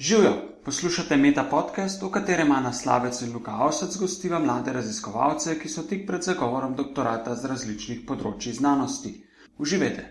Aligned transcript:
Živijo, 0.00 0.32
poslušate 0.64 1.16
Meta 1.16 1.42
podcast, 1.50 2.02
v 2.02 2.10
katerem 2.10 2.46
ima 2.46 2.60
naslavec 2.60 3.16
Luka 3.34 3.50
Avsec 3.50 3.96
gostiva 4.00 4.38
mlade 4.38 4.72
raziskovalce, 4.72 5.56
ki 5.58 5.68
so 5.68 5.82
tik 5.90 6.04
pred 6.06 6.22
zagovorom 6.22 6.76
doktorata 6.78 7.34
z 7.34 7.50
različnih 7.50 8.04
področji 8.06 8.52
znanosti. 8.60 9.10
Uživajte! 9.58 10.04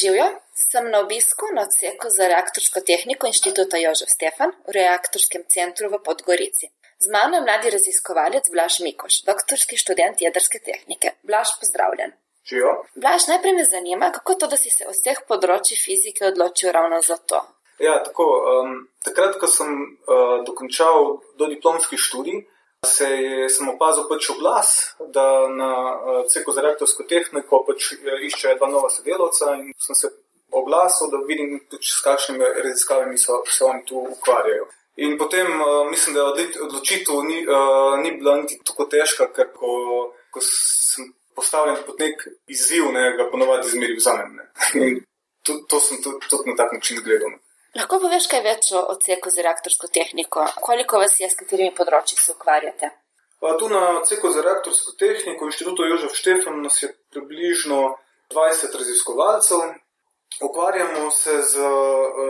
Živijo, 0.00 0.28
sem 0.62 0.88
na 0.94 1.02
obisku 1.04 1.50
na 1.58 1.66
odseku 1.68 2.08
za 2.14 2.30
reaktorsko 2.32 2.80
tehniko 2.92 3.28
inštituta 3.28 3.82
Jožef 3.82 4.08
Stefan 4.16 4.56
v 4.64 4.78
reaktorskem 4.78 5.44
centru 5.56 5.92
v 5.92 6.00
Podgorici. 6.08 6.72
Z 7.04 7.12
mano 7.12 7.36
je 7.36 7.44
mladi 7.44 7.74
raziskovalec 7.76 8.48
Blaž 8.48 8.80
Mikoš, 8.80 9.20
doktorski 9.28 9.76
študent 9.76 10.24
jedrske 10.24 10.64
tehnike. 10.64 11.18
Blaž, 11.20 11.52
pozdravljen. 11.60 12.16
Živijo. 12.48 12.74
Blaž, 12.96 13.28
najprej 13.28 13.58
me 13.60 13.68
zanima, 13.68 14.08
kako 14.08 14.40
to, 14.40 14.46
da 14.48 14.56
si 14.56 14.72
se 14.72 14.88
vseh 14.88 15.20
področji 15.28 15.76
fizike 15.76 16.30
odločil 16.32 16.72
ravno 16.72 17.04
za 17.04 17.20
to. 17.20 17.44
Ja, 17.78 18.02
tako, 18.04 18.24
um, 18.52 18.88
takrat, 19.04 19.36
ko 19.38 19.46
sem 19.46 19.70
uh, 19.70 20.38
dokončal 20.46 21.20
do 21.38 21.46
diplomski 21.46 21.96
študij, 21.96 22.42
se 22.86 23.06
je, 23.10 23.48
sem 23.50 23.68
opazil 23.70 24.06
pač 24.10 24.30
oglas, 24.30 24.72
da 25.14 25.26
na 25.50 25.70
uh, 25.94 26.24
ceku 26.30 26.54
za 26.54 26.62
reaktorsko 26.62 27.06
tehniko 27.10 27.62
pač 27.66 27.92
iščejo 28.28 28.56
dva 28.58 28.70
nova 28.70 28.90
sodelavca 28.90 29.54
in 29.58 29.70
sem 29.78 29.98
se 29.98 30.10
oglasil, 30.50 31.10
da 31.12 31.22
vidim, 31.26 31.58
pač, 31.70 31.92
s 31.94 32.02
kakšnimi 32.06 32.50
raziskavami 32.66 33.18
so, 33.18 33.42
se 33.46 33.64
oni 33.64 33.84
tu 33.86 34.02
ukvarjajo. 34.16 34.66
In 34.98 35.14
potem 35.18 35.46
uh, 35.46 35.86
mislim, 35.90 36.18
da 36.18 36.32
odločitev 36.66 37.22
ni, 37.26 37.44
uh, 37.46 37.94
ni 38.02 38.16
bila 38.18 38.40
niti 38.42 38.58
tako 38.66 38.88
težka, 38.90 39.30
ker 39.34 39.52
ko, 39.54 39.70
ko 40.34 40.42
sem 40.42 41.12
postavljen 41.38 41.78
pod 41.86 42.02
nek 42.02 42.26
izziv, 42.50 42.90
ne, 42.94 43.12
ga 43.18 43.28
ponovadi 43.30 43.70
zmeri 43.70 44.00
vzamem. 44.00 44.40
To, 45.48 45.54
to 45.64 45.78
sem 45.80 45.96
tudi 46.02 46.50
na 46.50 46.56
tak 46.58 46.74
način 46.74 46.98
gledal. 47.00 47.30
Lahko 47.76 47.98
poveš 48.00 48.26
kaj 48.32 48.40
več 48.44 48.70
o 48.72 48.80
odseku 48.94 49.30
za 49.30 49.44
reaktorsko 49.44 49.90
tehniko? 49.92 50.46
Koliko 50.64 51.02
vas 51.02 51.18
je, 51.20 51.28
s 51.28 51.36
katerimi 51.36 51.74
področji 51.76 52.16
se 52.16 52.32
ukvarjate? 52.32 52.90
Pa 53.40 53.52
tu 53.60 53.68
na 53.68 53.98
odseku 53.98 54.30
za 54.32 54.42
reaktorsko 54.42 54.94
tehniko 54.98 55.46
inštitutu 55.46 55.84
Jožef 55.86 56.16
Štefan 56.16 56.62
nas 56.62 56.80
je 56.82 56.88
približno 57.12 57.98
20 58.32 58.74
raziskovalcev. 58.80 59.76
Ukvarjamo 60.48 61.10
se 61.10 61.42
z 61.42 61.68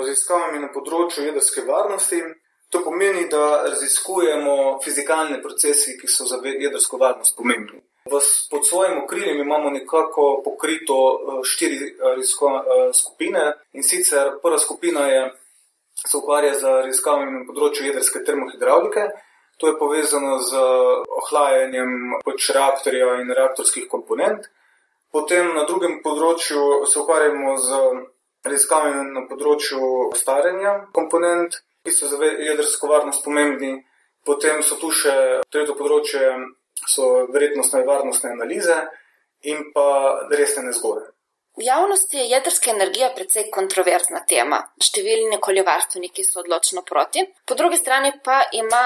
raziskavami 0.03 0.61
na 0.65 0.73
področju 0.75 1.25
jedrske 1.31 1.65
varnosti. 1.69 2.21
To 2.75 2.83
pomeni, 2.85 3.25
da 3.33 3.63
raziskujemo 3.65 4.79
fizikalne 4.85 5.39
procese, 5.41 5.95
ki 5.97 6.11
so 6.11 6.27
za 6.29 6.37
jedrsko 6.45 6.99
varnost 7.01 7.37
pomembni. 7.39 7.81
Pod 8.51 8.67
svojim 8.67 9.03
okriljem 9.05 9.41
imamo 9.41 9.71
nekako 9.71 10.43
pokrito 10.45 10.95
eh, 10.95 11.41
štiri 11.45 11.77
eh, 11.77 11.91
eh, 12.17 12.93
skupine 12.95 13.53
in 13.73 13.83
sicer 13.83 14.31
prva 14.43 14.59
skupina 14.59 15.07
je, 15.07 15.33
se 16.09 16.17
ukvarja 16.17 16.55
z 16.55 16.63
raziskavami 16.85 17.33
na 17.33 17.47
področju 17.47 17.87
jedrske 17.87 18.23
termohidravlike. 18.25 19.09
To 19.59 19.67
je 19.67 19.79
povezano 19.79 20.39
z 20.39 20.61
ohlajanjem 21.21 22.21
pač 22.25 22.51
reaktorja 22.55 23.17
in 23.23 23.33
reaktorskih 23.35 23.89
komponent. 23.91 24.47
Potem 25.11 25.51
na 25.57 25.65
drugem 25.67 25.99
področju 26.05 26.85
se 26.87 27.01
ukvarjamo 27.01 27.57
z 27.59 27.81
raziskavami 28.47 29.11
na 29.17 29.25
področju 29.27 30.13
staranja 30.15 30.75
komponent, 30.95 31.59
ki 31.83 31.95
so 31.95 32.11
za 32.11 32.21
jedrsko 32.23 32.91
varnost 32.93 33.25
pomembni. 33.25 33.81
Potem 34.25 34.63
so 34.63 34.77
tu 34.77 34.93
še 34.93 35.41
tretje 35.51 35.75
področje 35.75 36.23
so 36.87 37.27
verjetnostne 37.33 37.81
in 37.83 37.87
varnostne 37.87 38.31
analize 38.31 38.77
in 39.43 39.71
pa 39.75 39.89
resne 40.31 40.63
nezgode. 40.63 41.09
V 41.59 41.65
javnosti 41.67 42.17
je 42.17 42.29
jedrska 42.31 42.71
energija 42.71 43.09
precej 43.17 43.49
kontroverzna 43.51 44.21
tema. 44.31 44.61
Številni 44.79 45.41
okoljevarstveniki 45.41 46.23
so 46.23 46.39
odločno 46.45 46.85
proti. 46.87 47.25
Po 47.43 47.57
drugi 47.59 47.81
strani 47.81 48.13
pa 48.25 48.45
ima 48.55 48.83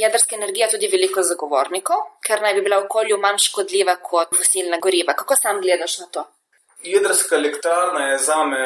jedrska 0.00 0.38
energija 0.38 0.70
tudi 0.72 0.88
veliko 0.88 1.20
zagovornikov, 1.20 2.00
ker 2.24 2.40
naj 2.40 2.56
bi 2.56 2.64
bila 2.64 2.80
okolju 2.86 3.20
manj 3.20 3.42
škodljiva 3.44 3.98
kot 4.08 4.32
fosilna 4.38 4.80
goriva. 4.80 5.12
Kako 5.12 5.36
sam 5.36 5.60
gledaš 5.60 5.98
na 6.00 6.08
to? 6.16 6.24
Jedrska 6.88 7.36
elektrarna 7.36 8.08
je 8.12 8.18
za 8.24 8.40
me 8.48 8.64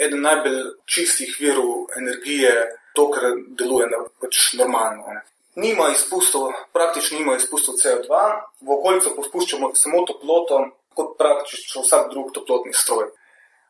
eden 0.00 0.24
najbolj 0.24 0.62
čistih 0.88 1.36
virov 1.40 1.92
energije, 2.00 2.54
to, 2.96 3.10
kar 3.12 3.34
deluje 3.60 3.92
na, 3.92 4.00
pač 4.20 4.54
normalno 4.56 5.12
nima 5.58 5.90
izpustov, 5.92 6.52
praktično 6.72 7.18
nima 7.18 7.36
izpustov 7.36 7.74
CO2, 7.82 8.24
v 8.60 8.74
okolico 8.78 9.14
pospuščamo 9.16 9.70
samo 9.74 10.04
toploto, 10.06 10.60
kot 10.94 11.16
praktično 11.18 11.82
vsak 11.82 12.10
drug 12.10 12.32
toplotni 12.34 12.72
stroj. 12.72 13.10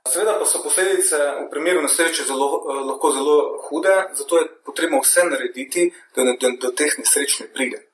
Seveda 0.08 0.38
pa 0.40 0.46
so 0.48 0.62
posledice 0.62 1.18
v 1.18 1.48
primeru 1.50 1.82
nesreče 1.84 2.24
zelo, 2.24 2.48
eh, 2.56 2.80
lahko 2.90 3.10
zelo 3.12 3.36
hude, 3.68 3.96
zato 4.14 4.38
je 4.38 4.48
potrebno 4.64 5.00
vse 5.00 5.24
narediti, 5.24 5.90
da 6.16 6.24
do, 6.24 6.50
do 6.60 6.70
teh 6.72 6.98
nesreč 6.98 7.40
ne 7.40 7.46
pride. 7.52 7.84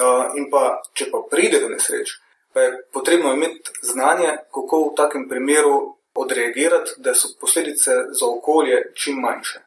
Uh, 0.00 0.32
in 0.40 0.46
pa, 0.50 0.80
če 0.96 1.10
pa 1.12 1.18
pride 1.30 1.58
do 1.60 1.68
nesreč, 1.68 2.14
pa 2.52 2.60
je 2.64 2.68
potrebno 2.92 3.34
imeti 3.36 3.70
znanje, 3.84 4.30
kako 4.54 4.78
v 4.86 4.94
takem 4.96 5.26
primeru 5.28 5.98
odreagirati, 6.14 6.94
da 6.96 7.12
so 7.14 7.28
posledice 7.40 7.90
za 8.08 8.26
okolje 8.26 8.78
čim 8.96 9.20
manjše. 9.20 9.60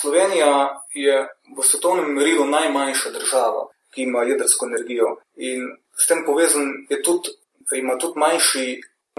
Slovenija 0.00 0.82
je 0.94 1.28
v 1.56 1.62
svetovnem 1.62 2.14
merilu 2.14 2.46
najmanjša 2.46 3.10
država, 3.10 3.68
ki 3.94 4.02
ima 4.02 4.22
jedrsko 4.22 4.66
energijo 4.66 5.16
in 5.36 5.68
s 5.96 6.06
tem 6.06 6.24
povezan 6.26 6.72
je 6.90 7.02
tudi, 7.02 7.30
ima 7.76 7.98
tudi 7.98 8.18
manjši, 8.18 8.66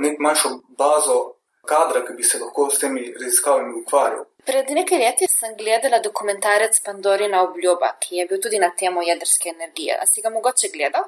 nek 0.02 0.20
manjšo 0.20 0.50
bazo 0.78 1.18
kadra, 1.66 2.02
ki 2.06 2.14
bi 2.18 2.24
se 2.24 2.40
lahko 2.40 2.70
s 2.70 2.80
temi 2.80 3.14
raziskavami 3.22 3.76
ukvarjal. 3.82 4.26
Pred 4.46 4.72
nekaj 4.76 5.00
leti 5.00 5.28
sem 5.32 5.54
gledala 5.58 6.00
dokumentarec 6.04 6.80
Pandorina 6.86 7.44
obljuba, 7.44 7.94
ki 8.02 8.18
je 8.18 8.26
bil 8.28 8.42
tudi 8.42 8.60
na 8.60 8.74
temo 8.80 9.02
jedrske 9.02 9.54
energije. 9.54 9.96
A 10.02 10.08
si 10.10 10.22
ga 10.22 10.34
mogoče 10.34 10.72
gledal? 10.74 11.06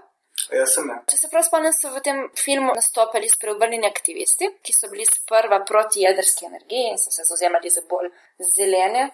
Ja, 0.54 0.66
sem. 0.70 0.88
Če 1.10 1.18
se 1.18 1.30
prav 1.32 1.44
spomnim, 1.48 1.74
so 1.74 1.90
v 1.92 2.02
tem 2.06 2.22
filmu 2.38 2.76
nastopili 2.78 3.28
spreobrnjeni 3.32 3.88
aktivisti, 3.90 4.52
ki 4.64 4.74
so 4.76 4.90
bili 4.92 5.08
sprva 5.10 5.62
proti 5.68 6.06
jedrski 6.06 6.48
energiji 6.48 6.92
in 6.94 7.00
so 7.02 7.12
se 7.12 7.26
zauzemali 7.28 7.72
za 7.72 7.84
bolj 7.90 8.12
zelene 8.56 9.10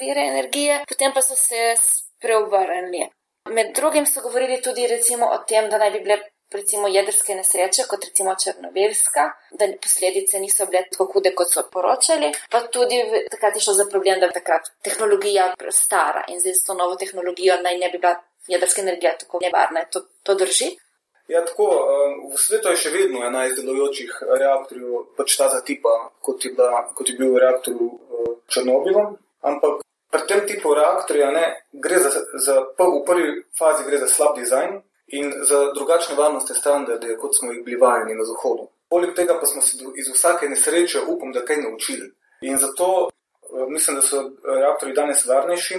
vire 0.00 0.26
energije, 0.32 0.84
potem 0.88 1.12
pa 1.14 1.22
so 1.22 1.36
se 1.36 1.74
preobrnili. 2.20 3.08
Med 3.50 3.74
drugim 3.76 4.06
so 4.06 4.20
govorili 4.20 4.62
tudi 4.62 4.86
recimo 4.86 5.26
o 5.26 5.38
tem, 5.48 5.68
da 5.70 5.78
naj 5.78 5.90
bi 5.90 6.00
bile 6.06 6.18
recimo 6.52 6.88
jedrske 6.88 7.34
nesreče, 7.34 7.84
kot 7.88 8.04
recimo 8.04 8.34
Črnobilska, 8.42 9.24
da 9.58 9.68
posledice 9.82 10.40
niso 10.40 10.66
bile 10.66 10.84
tako 10.90 11.08
hude, 11.12 11.32
kot 11.34 11.52
so 11.52 11.64
poročali, 11.72 12.32
pa 12.50 12.62
tudi 12.72 13.02
takrat 13.30 13.56
je 13.56 13.64
šlo 13.66 13.74
za 13.74 13.86
problem, 13.90 14.20
da 14.20 14.26
je 14.26 14.38
takrat 14.38 14.70
tehnologija 14.82 15.52
stara 15.70 16.24
in 16.28 16.40
zdaj 16.40 16.54
s 16.54 16.64
to 16.66 16.74
novo 16.74 16.96
tehnologijo 16.96 17.60
naj 17.62 17.78
ne 17.78 17.90
bi 17.90 17.98
bila 17.98 18.14
jedrska 18.48 18.82
energija 18.82 19.16
tako 19.18 19.38
nevarna. 19.42 19.84
To, 19.92 20.06
to 20.22 20.34
drži? 20.34 20.76
Ja, 21.28 21.44
tako, 21.44 21.64
um, 21.64 22.18
v 22.30 22.38
svetu 22.38 22.70
je 22.70 22.78
še 22.78 22.90
vedno 22.94 23.24
ena 23.26 23.48
iz 23.48 23.56
delujočih 23.58 24.12
reaktorjev, 24.30 25.08
pač 25.18 25.34
ta 25.38 25.48
tipa, 25.66 25.94
kot 26.22 26.44
je, 26.44 26.52
bila, 26.54 26.84
kot 26.94 27.10
je 27.10 27.16
bil 27.18 27.34
reaktor 27.42 27.74
v 27.74 28.36
Črnobilu, 28.46 29.02
ampak 29.42 29.82
pri 30.16 30.26
tem 30.28 30.46
tipu 30.48 30.74
reaktorja 30.74 31.30
ne, 31.30 31.44
gre 31.72 31.98
za, 32.00 32.10
za, 32.40 32.60
v 32.78 33.02
prvi 33.06 33.42
fazi 33.58 33.84
gre 33.84 33.98
za 33.98 34.08
slab 34.08 34.36
dizajn 34.36 34.80
in 35.06 35.32
za 35.44 35.72
drugačne 35.74 36.16
varnostne 36.16 36.56
standarde, 36.56 37.16
kot 37.20 37.36
smo 37.38 37.52
jih 37.52 37.64
bili 37.64 37.76
vajeni 37.80 38.16
na 38.16 38.24
Zahodu. 38.24 38.68
Poleg 38.88 39.14
tega 39.14 39.36
pa 39.40 39.46
smo 39.46 39.62
se 39.62 39.76
iz 39.98 40.08
vsake 40.14 40.48
nesreče, 40.48 41.04
upam, 41.06 41.32
da 41.32 41.44
kaj 41.44 41.60
naučili. 41.62 42.08
In 42.40 42.56
zato 42.58 43.08
eh, 43.08 43.66
mislim, 43.68 43.96
da 43.96 44.02
so 44.02 44.22
reaktori 44.44 44.94
danes 44.94 45.26
varnejši, 45.26 45.78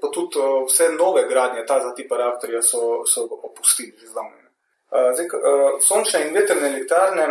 pa 0.00 0.10
tudi 0.12 0.38
eh, 0.38 0.64
vse 0.68 0.92
nove 0.98 1.24
gradnje 1.28 1.66
ta 1.66 1.80
za 1.80 1.94
tipa 1.94 2.16
reaktorja 2.16 2.62
so, 2.62 3.06
so 3.06 3.26
opustili 3.42 3.96
že 4.00 4.06
zdavne. 4.06 4.42
Eh, 4.92 5.80
sončne 5.88 6.26
in 6.28 6.34
veterne 6.34 6.68
elektrarne, 6.68 7.26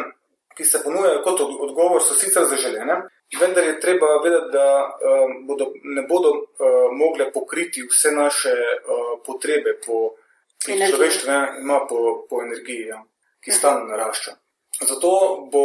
ki 0.62 0.70
se 0.70 0.84
ponujajo 0.84 1.24
kot 1.26 1.42
odgovor, 1.42 2.04
so 2.06 2.14
sicer 2.14 2.46
zaželene, 2.46 3.02
Vendar 3.40 3.64
je 3.64 3.80
treba 3.80 4.08
vedeti, 4.24 4.52
da 4.52 4.66
um, 4.84 5.48
bodo, 5.48 5.72
ne 5.84 6.02
bodo 6.02 6.30
uh, 6.30 6.91
mogle 6.91 7.32
pokriti 7.32 7.85
vse 7.88 8.12
naše 8.12 8.52
uh, 8.52 9.20
potrebe 9.26 9.78
po 9.85 10.16
človeštvu, 10.66 11.32
ima 11.62 11.80
po, 11.90 12.26
po 12.30 12.41
energiji, 12.44 12.88
ja, 12.88 13.00
ki 13.44 13.52
stalno 13.52 13.85
narašča. 13.88 14.32
Zato, 14.82 15.12
bo, 15.52 15.64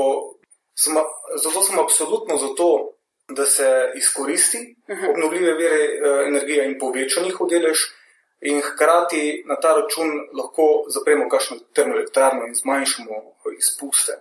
sem, 0.79 0.95
zato 1.43 1.63
sem 1.63 1.79
absolutno 1.79 2.37
za 2.39 2.55
to, 2.55 2.93
da 3.29 3.45
se 3.45 3.93
izkoristi 3.95 4.77
obnovljive 5.11 5.55
vire 5.55 5.83
uh, 5.83 6.27
energije 6.29 6.69
in 6.71 6.79
poveča 6.79 7.27
njihov 7.27 7.51
delež, 7.51 7.83
in 8.41 8.61
hkrati 8.63 9.43
na 9.47 9.57
ta 9.61 9.75
račun 9.75 10.13
lahko 10.39 10.85
zapremo 10.95 11.29
kakšno 11.29 11.57
termoelektrarno 11.75 12.47
in 12.47 12.55
zmanjšamo 12.55 13.23
izpuste 13.59 14.13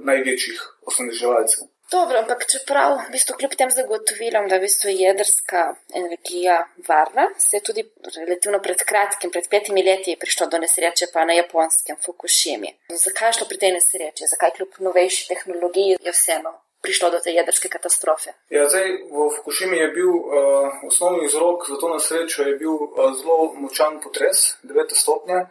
največjih 0.00 0.64
osnovneževalcev. 0.86 1.68
Dobro, 1.92 2.18
ampak 2.22 2.46
čeprav 2.48 2.94
v 3.04 3.12
bistvu 3.12 3.34
kljub 3.36 3.54
tem 3.60 3.70
zagotovilom, 3.70 4.46
da 4.48 4.56
je 4.56 4.62
v 4.62 4.64
bistvu 4.64 4.92
jedrska 4.96 5.64
energija 6.00 6.56
varna, 6.88 7.26
se 7.38 7.58
je 7.58 7.64
tudi 7.68 7.84
relativno 8.16 8.62
pred 8.64 8.80
kratkim, 8.88 9.30
pred 9.30 9.48
petimi 9.50 9.84
leti, 9.84 10.16
prišlo 10.20 10.48
do 10.48 10.62
nesreče 10.62 11.10
pa 11.12 11.26
na 11.28 11.36
japonskem 11.36 12.00
Fukushimi. 12.04 12.72
Zakaj 13.04 13.28
je 13.28 13.38
šlo 13.38 13.48
pri 13.50 13.60
tej 13.64 13.76
nesreči? 13.76 14.30
Zakaj 14.32 14.54
kljub 14.56 14.80
novejši 14.88 15.28
tehnologiji 15.34 15.98
je 16.00 16.16
vseeno 16.16 16.54
prišlo 16.82 17.10
do 17.10 17.18
te 17.24 17.30
jedrske 17.30 17.68
katastrofe. 17.68 18.32
Ja, 18.50 18.66
zdaj, 18.68 18.88
v 19.10 19.28
Fukushimi 19.36 19.76
je 19.76 19.88
bil 19.94 20.10
uh, 20.10 20.80
osnovni 20.88 21.28
vzrok 21.28 21.68
za 21.68 21.76
to 21.80 21.92
nesrečo 21.94 22.48
bil 22.58 22.74
uh, 22.74 23.12
zelo 23.20 23.52
močan 23.54 24.00
potres, 24.02 24.56
9 24.64 24.96
stopnje, 25.02 25.44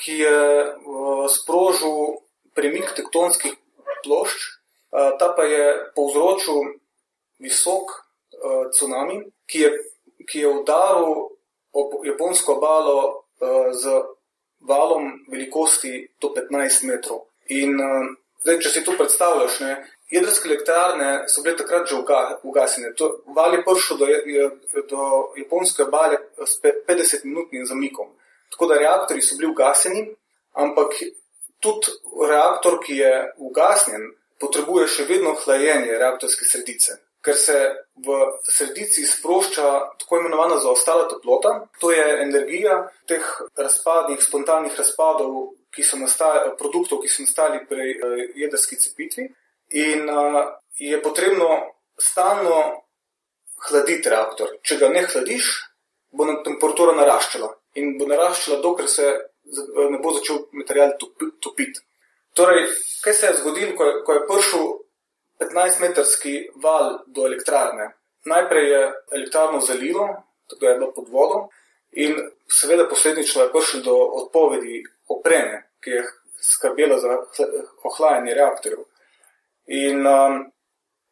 ki 0.00 0.18
je 0.22 0.38
uh, 0.64 1.26
sprožil 1.28 2.22
premik 2.56 2.94
tektonskih 2.96 3.54
plošč, 4.04 4.48
ta 4.90 5.28
pa 5.36 5.44
je 5.44 5.66
povzročil 5.96 6.76
visok 7.42 7.92
tsunami, 8.72 9.20
ki 9.46 9.60
je, 9.60 9.70
ki 10.26 10.44
je 10.44 10.48
udaril 10.48 11.28
ob 11.76 12.00
japonsko 12.04 12.56
obalo 12.56 13.28
z 13.72 13.84
valom 14.66 15.12
velikosti 15.28 16.08
do 16.20 16.32
15 16.32 16.86
metrov. 16.88 17.26
In 17.52 17.76
zdaj, 18.42 18.58
če 18.64 18.72
si 18.72 18.84
to 18.86 18.96
predstavljaš, 18.96 19.60
ne, 19.60 19.76
jedrske 20.10 20.48
elektrarne 20.48 21.10
so 21.28 21.42
bile 21.42 21.56
takrat 21.58 21.88
že 21.90 21.98
ugasnjene. 22.42 22.94
Val 23.36 23.54
je 23.54 23.64
prišel 23.66 24.00
do, 24.00 24.06
do 24.88 25.02
japonske 25.36 25.84
obale 25.84 26.18
s 26.40 26.58
50-minutnim 26.62 27.66
zamikom. 27.66 28.14
Tako 28.50 28.70
da 28.70 28.80
reaktori 28.80 29.22
so 29.22 29.36
bili 29.36 29.50
ugasnjeni, 29.50 30.08
ampak 30.54 30.94
tudi 31.60 31.92
reaktor, 32.28 32.78
ki 32.84 33.00
je 33.00 33.12
ugasnjen, 33.48 34.10
potrebuje 34.40 34.86
še 34.92 35.08
vedno 35.08 35.32
hlajenje 35.44 35.98
reaktorske 35.98 36.44
sredice 36.44 37.00
ker 37.26 37.34
se 37.34 37.58
v 38.06 38.16
sredici 38.46 39.02
sprošča 39.02 39.68
tako 39.98 40.20
imenovana 40.20 40.60
zaostala 40.62 41.08
toplota, 41.10 41.66
to 41.80 41.90
je 41.90 42.04
energija 42.22 42.76
teh 43.10 43.24
razpadnih, 43.58 44.22
spontanih 44.22 44.78
razpadov, 44.78 45.56
ki 45.74 45.82
so 45.82 45.98
nastali, 45.98 46.54
produktov, 46.60 47.02
ki 47.02 47.10
so 47.10 47.26
nastali 47.26 47.64
pri 47.66 47.96
uh, 47.98 48.14
jedrski 48.38 48.78
cepitvi. 48.78 49.26
In 49.82 50.06
uh, 50.06 50.54
je 50.78 51.02
potrebno 51.02 51.48
stalno 51.98 52.86
hladiti 53.66 54.12
reaktor. 54.12 54.54
Če 54.62 54.78
ga 54.78 54.92
ne 54.94 55.02
hladiš, 55.08 55.50
bo 56.14 56.28
temperatura 56.46 56.94
naraščala 56.94 57.50
in 57.82 57.96
bo 57.98 58.06
naraščala, 58.06 58.62
dokler 58.62 58.88
se 58.88 59.10
ne 59.90 59.98
bo 59.98 60.12
začel 60.12 60.38
material 60.52 60.96
topiti. 61.40 61.80
Torej, 62.36 62.66
kaj 63.04 63.12
se 63.12 63.26
je 63.26 63.36
zgodilo, 63.40 63.76
ko 63.76 63.84
je, 63.84 63.92
ko 64.04 64.12
je 64.12 64.26
prišel 64.28 64.64
15-metrski 65.40 66.34
val 66.62 66.98
do 67.06 67.26
elektrarne. 67.26 67.92
Najprej 68.24 68.70
je 68.70 68.82
elektrarno 69.12 69.60
zalilo, 69.60 70.08
tako 70.48 70.60
da 70.60 70.68
je 70.68 70.78
bilo 70.78 70.92
pod 70.92 71.08
vodo, 71.08 71.38
in 71.92 72.16
seveda 72.48 72.88
posledično 72.88 73.42
je 73.42 73.52
prišlo 73.52 73.80
do 73.80 73.96
odpovedi 73.96 74.82
opreme, 75.08 75.62
ki 75.80 75.90
je 75.90 76.04
skrbela 76.42 76.98
za 76.98 77.16
ohlajanje 77.84 78.34
reaktorjev. 78.34 78.84
In 79.66 80.06
um, 80.06 80.52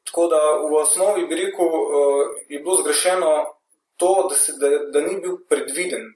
tako 0.05 0.27
da 0.27 0.41
v 0.71 0.75
osnovi 0.83 1.27
bi 1.27 1.35
rekel, 1.35 1.67
uh, 1.67 2.29
je 2.49 2.59
bilo 2.59 2.77
zgrešeno 2.83 3.31
to, 3.97 4.27
da, 4.31 4.35
se, 4.35 4.53
da, 4.59 4.69
da 4.93 5.01
ni 5.01 5.17
bil 5.21 5.39
predviden 5.49 6.13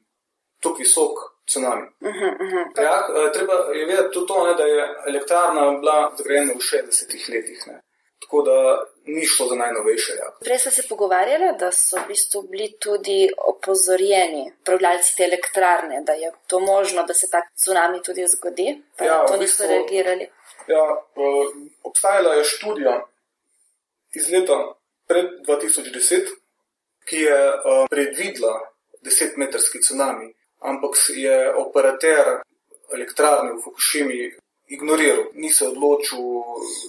tako 0.61 0.77
visok 0.79 1.19
tsunami. 1.49 1.87
Uh 2.01 2.09
-huh, 2.09 2.33
uh 2.45 2.51
-huh. 2.53 2.83
Ja, 2.87 2.97
treba 3.33 3.55
je 3.79 3.87
vedeti 3.87 4.13
tudi 4.13 4.29
to, 4.29 4.47
ne, 4.47 4.55
da 4.55 4.65
je 4.65 4.83
elektrarna 5.11 5.63
bila 5.81 6.13
zgrajena 6.19 6.53
v 6.53 6.63
60-ih 6.71 7.25
letih. 7.33 7.61
Ne. 7.67 7.77
Tako 8.23 8.43
da 8.43 8.85
ni 9.05 9.27
šlo 9.27 9.47
za 9.47 9.55
najnovejše. 9.55 10.13
Ja. 10.13 10.29
Prej 10.41 10.59
ste 10.59 10.71
se 10.71 10.83
pogovarjali, 10.89 11.45
da 11.59 11.73
so 11.73 11.97
v 11.97 12.09
bistvu 12.09 12.43
bili 12.43 12.69
tudi 12.81 13.31
opozorjeni 13.53 14.53
upravljalci 14.61 15.17
te 15.17 15.25
elektrarne, 15.25 16.03
da 16.07 16.13
je 16.13 16.33
to 16.47 16.61
možno, 16.61 17.03
da 17.03 17.15
se 17.15 17.31
ta 17.31 17.41
tsunami 17.57 18.03
tudi 18.03 18.27
zgodi. 18.27 18.83
Pa 18.99 19.05
ja, 19.05 19.27
to 19.27 19.37
niso 19.37 19.39
bistvu, 19.39 19.67
reagirali. 19.67 20.31
Ja, 20.67 20.85
obstajala 21.83 22.35
je 22.35 22.45
študija 22.45 23.07
iz 24.15 24.31
leta 24.33 24.59
pred 25.09 25.27
2010, 25.47 26.29
ki 27.09 27.17
je 27.17 27.39
predvidela 27.91 28.61
10-metrski 29.03 29.81
tsunami, 29.81 30.35
ampak 30.59 30.97
je 31.15 31.55
operater 31.55 32.43
elektrarne 32.95 33.53
v 33.53 33.63
Fukushimi 33.63 34.33
ignoriral, 34.69 35.25
ni 35.35 35.53
se 35.53 35.69
odločil, 35.69 36.19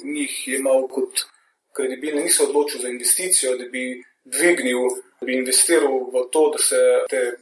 njih 0.04 0.48
je 0.48 0.57
imel 0.60 0.88
kot 0.88 1.25
kredibilne, 1.74 2.24
ni 2.24 2.30
se 2.30 2.44
odločil 2.44 2.81
za 2.81 2.89
investicijo, 2.89 3.57
da 3.57 3.66
bi 3.66 4.04
dvignil, 4.24 4.80
da 5.19 5.25
bi 5.25 5.38
investiral 5.38 6.10
v 6.13 6.25
to, 6.31 6.50
da 6.50 6.57
se 6.57 6.81
te 7.10 7.18
eh, 7.18 7.38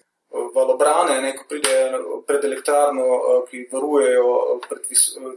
valobrane, 0.55 1.21
ne, 1.21 1.33
ko 1.35 1.45
pride 1.49 1.77
pred 2.27 2.45
elektrarno, 2.45 3.05
eh, 3.05 3.39
ki 3.49 3.65
varujejo 3.71 4.35
eh, 4.43 4.67
pred 4.69 4.85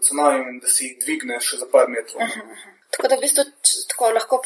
cenami, 0.03 0.61
da 0.61 0.69
se 0.69 0.85
jih 0.85 0.99
dvigne 1.05 1.41
še 1.41 1.63
za 1.63 1.67
par 1.73 1.89
metrov. 1.89 2.23
Uh 2.23 2.29
-huh. 2.29 2.80
Tako 3.01 3.09
da 3.09 3.17
v 3.17 3.25
bistvu 3.25 3.45
tako 3.89 4.11
lahko 4.13 4.39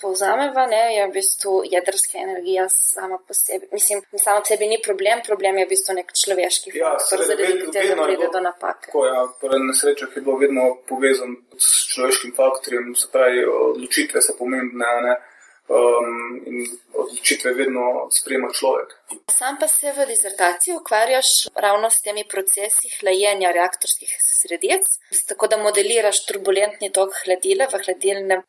povzameva, 0.00 0.66
da 0.66 0.76
je 0.76 1.06
v 1.06 1.12
bistvu 1.12 1.52
jedrska 1.68 2.18
energija 2.18 2.64
sama 2.72 3.18
po 3.28 3.34
sebi. 3.36 3.68
Mislim, 3.72 4.00
sama 4.16 4.40
po 4.40 4.48
sebi 4.48 4.66
ni 4.66 4.80
problem, 4.84 5.20
problem 5.26 5.58
je 5.60 5.66
v 5.66 5.72
bistvu 5.74 5.96
nek 5.98 6.12
človeški 6.22 6.72
ja, 6.74 6.94
faktor, 6.96 7.24
zaradi 7.28 7.58
katerega 7.66 7.96
pride 8.02 8.30
do 8.32 8.40
napake. 8.40 8.88
Tako, 8.88 9.06
ja, 9.06 9.24
torej 9.40 9.64
na 9.66 9.74
srečo 9.76 10.08
je 10.14 10.22
bilo 10.22 10.38
vedno 10.40 10.70
povezan 10.88 11.36
s 11.58 11.88
človeškim 11.92 12.32
faktorjem, 12.36 12.94
se 12.96 13.12
pravi, 13.12 13.44
odločitve 13.44 14.24
so 14.24 14.36
pomembne. 14.38 14.94
Ne? 15.04 15.18
Um, 15.68 16.40
in 16.46 16.66
odločitve 16.94 17.52
vedno 17.54 18.08
sprejema 18.10 18.48
človek. 18.52 18.94
Sam 19.30 19.56
pa 19.60 19.68
se 19.68 19.92
v 19.92 20.06
dizertaciji 20.06 20.74
ukvarjaš 20.74 21.28
ravno 21.54 21.90
s 21.90 22.02
temi 22.02 22.24
procesi 22.28 22.90
hlajenja 23.00 23.52
reaktorskih 23.52 24.10
sredic, 24.20 24.88
tako 25.28 25.46
da 25.46 25.60
modeliraš 25.60 26.24
turbulentni 26.26 26.90
tok 26.92 27.14
hladila 27.24 27.68
v 27.72 27.82
hladilnem 27.84 28.42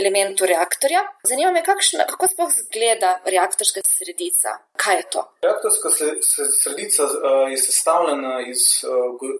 elementu 0.00 0.48
reaktorja. 0.48 1.04
Zanima 1.28 1.52
me, 1.52 1.62
kakšna, 1.62 2.08
kako 2.10 2.28
sploh 2.32 2.52
zgleda 2.58 3.18
reaktorska 3.24 3.84
sredica. 3.86 4.58
Kaj 4.76 4.96
je 4.96 5.06
to? 5.12 5.24
Reaktorska 5.42 5.88
sredica 6.60 7.08
je 7.50 7.58
sestavljena 7.58 8.40
iz 8.48 8.82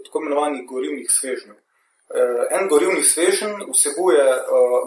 tako 0.05 0.23
imenovanih 0.23 0.67
gorivnih 0.69 1.11
svežnjev. 1.11 1.55
Uh, 1.55 2.45
en 2.51 2.69
gorivni 2.69 3.03
svežen 3.03 3.57
vsebuje 3.73 4.25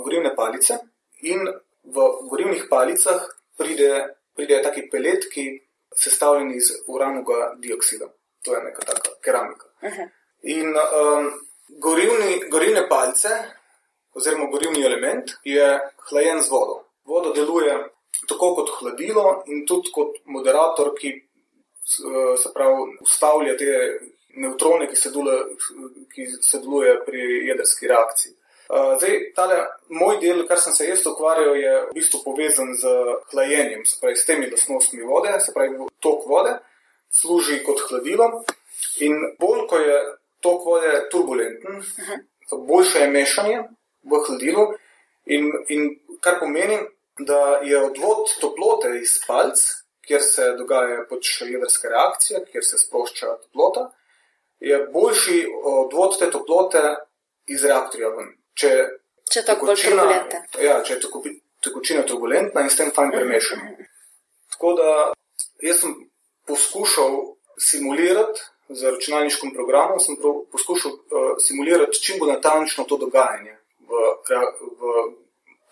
gorivne 0.03 0.35
palice 0.35 0.77
in 1.21 1.47
v 1.93 2.07
gorivnih 2.29 2.67
palicah 2.69 3.23
pride, 3.57 3.91
pride 4.35 4.61
taki 4.63 4.87
peletki, 4.91 5.47
sestavljeni 5.95 6.57
iz 6.57 6.71
uranovega 6.87 7.53
dioksida. 7.63 8.09
To 8.45 8.55
je 8.55 8.63
neka 8.63 8.85
taka 8.85 9.11
keramika. 9.23 9.65
Uh 9.81 9.89
-huh. 9.89 10.09
In 10.41 10.67
um, 10.67 11.31
gorivni, 11.67 12.49
gorivne 12.49 12.87
palice, 12.89 13.29
oziroma 14.13 14.45
gorivni 14.51 14.85
element, 14.85 15.31
je 15.43 15.79
hlajen 16.09 16.41
z 16.41 16.49
vodo. 16.49 16.83
Voda 17.05 17.33
deluje 17.33 17.73
tako 18.27 18.55
kot 18.55 18.69
hladilo 18.79 19.43
in 19.47 19.65
tudi 19.65 19.91
kot 19.93 20.15
moderator, 20.25 20.93
ki 20.99 21.13
se 22.37 22.49
pravi 22.53 22.97
ustavlja 23.01 23.57
te 23.57 23.99
neutrone, 24.35 24.87
ki 24.87 24.95
se, 24.95 25.11
deluje, 25.11 25.37
ki 26.13 26.25
se 26.41 26.59
deluje 26.59 26.97
pri 27.05 27.21
jedrski 27.47 27.87
reakciji. 27.87 28.33
Zdaj, 28.67 29.31
tale 29.35 29.57
moj 29.95 30.17
del, 30.19 30.41
kar 30.47 30.59
sem 30.59 30.73
se 30.75 30.89
jaz 30.89 31.05
ukvarjal, 31.07 31.55
je 31.55 31.73
v 31.85 31.93
bistvu 31.95 32.19
povezan 32.25 32.73
z 32.75 32.89
hlajenjem, 33.31 33.85
se 33.87 33.99
pravi 34.01 34.15
s 34.19 34.25
temi 34.27 34.49
lastnostmi 34.51 35.05
vode, 35.07 35.31
se 35.39 35.53
pravi 35.55 35.87
tok 36.03 36.25
vode, 36.27 36.57
služi 37.21 37.61
kot 37.63 37.85
hladilo. 37.87 38.27
In 39.07 39.15
bolj, 39.39 39.61
ko 39.71 39.79
je 39.79 40.01
tok 40.43 40.65
vode 40.67 40.91
turbulenten, 41.11 41.79
boljše 42.67 43.05
je 43.05 43.11
mešanje 43.13 43.61
v 44.03 44.19
hladilu, 44.27 44.67
in, 45.25 45.47
in 45.71 45.87
kar 46.21 46.39
pomeni, 46.41 46.81
da 47.19 47.61
je 47.63 47.79
odvod 47.81 48.33
toplote 48.41 48.91
iz 48.99 49.15
palc, 49.27 49.61
kjer 50.07 50.21
se 50.23 50.51
dogaja 50.59 51.05
pač 51.09 51.31
jedrska 51.47 51.89
reakcija, 51.89 52.43
kjer 52.51 52.63
se 52.63 52.77
sprošča 52.83 53.31
toplota, 53.47 53.87
je 54.59 54.77
boljši 54.91 55.39
odvod 55.63 56.19
te 56.19 56.29
toplote 56.31 56.83
iz 57.47 57.63
reaktorja 57.63 58.11
ven 58.11 58.35
če, 58.59 58.71
če, 59.31 59.43
ja, 60.63 60.79
če 60.83 60.93
je 60.93 60.99
tako 61.03 61.23
tekočina 61.63 62.03
turbulentna 62.07 62.63
in 62.65 62.69
s 62.71 62.79
tem 62.79 62.91
fajn 62.95 63.13
premešana. 63.13 63.73
Tako 64.55 64.73
da 64.79 64.91
jaz 65.65 65.81
sem 65.83 65.95
poskušal 66.47 67.17
simulirati 67.59 68.41
z 68.69 68.91
računalniškim 68.91 69.53
programom, 69.55 69.99
sem 69.99 70.17
poskušal 70.51 70.91
uh, 70.91 71.29
simulirati, 71.39 72.01
čim 72.03 72.19
bo 72.19 72.27
natančno 72.27 72.83
to 72.83 72.97
dogajanje 72.97 73.55
v, 73.87 74.01
v 74.79 74.95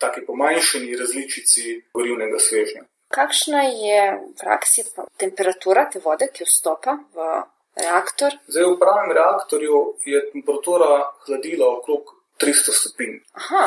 taki 0.00 0.24
pomanjšani 0.26 0.96
različici 0.96 1.80
gorivnega 1.94 2.40
svežnja. 2.40 2.86
Kakšna 3.12 3.62
je 3.62 4.00
v 4.16 4.32
praksi 4.40 4.84
temperatura 5.16 5.86
te 5.92 6.00
vode, 6.02 6.26
ki 6.32 6.44
vstopa 6.48 6.96
v 7.14 7.28
reaktor? 7.78 8.34
Zdaj, 8.48 8.66
v 8.72 8.78
pravem 8.80 9.12
reaktorju 9.14 9.82
je 10.04 10.22
temperatura 10.32 11.04
hladila 11.28 11.70
okrog 11.78 12.15
300 12.40 12.74
stopinj. 12.80 13.20
Aha. 13.32 13.66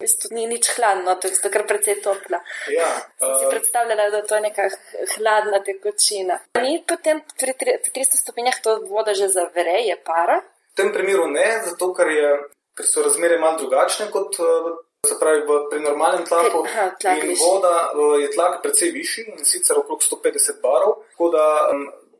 To 0.00 0.28
ni 0.32 0.46
nič 0.48 0.64
hladno, 0.76 1.12
to 1.20 1.28
je 1.28 1.50
kar 1.52 1.66
precej 1.68 2.00
topla. 2.00 2.40
Ja, 2.72 2.88
uh, 3.20 3.34
si 3.36 3.50
predstavljala, 3.52 4.08
da 4.10 4.22
to 4.24 4.38
je 4.38 4.40
neka 4.48 4.68
hladna 5.16 5.60
tekočina. 5.60 6.38
Ni 6.64 6.80
potem 6.88 7.20
pri 7.36 7.52
300 7.60 8.16
stopinjah 8.22 8.56
to 8.64 8.80
voda 8.88 9.12
že 9.12 9.28
zavre, 9.28 9.84
je 9.84 9.96
para? 10.00 10.40
V 10.72 10.76
tem 10.80 10.88
primeru 10.92 11.28
ne, 11.28 11.60
zato 11.66 11.92
ker, 11.92 12.08
je, 12.08 12.30
ker 12.72 12.88
so 12.88 13.04
razmere 13.04 13.36
malo 13.36 13.60
drugačne 13.60 14.08
kot 14.08 14.40
v 14.40 14.78
se 15.06 15.16
pravi 15.20 15.44
v, 15.48 15.68
pri 15.70 15.80
normalnem 15.80 16.24
tlaku. 16.28 16.64
Aha, 16.64 16.90
tlak 17.00 17.22
in 17.22 17.32
višji. 17.32 17.44
voda 17.44 17.92
uh, 17.92 18.16
je 18.20 18.28
tlak 18.32 18.60
precej 18.64 18.92
višji 18.92 19.24
in 19.32 19.44
sicer 19.44 19.78
okrog 19.80 20.00
150 20.04 20.60
barov. 20.64 21.04
Tako 21.12 21.28
da 21.32 21.44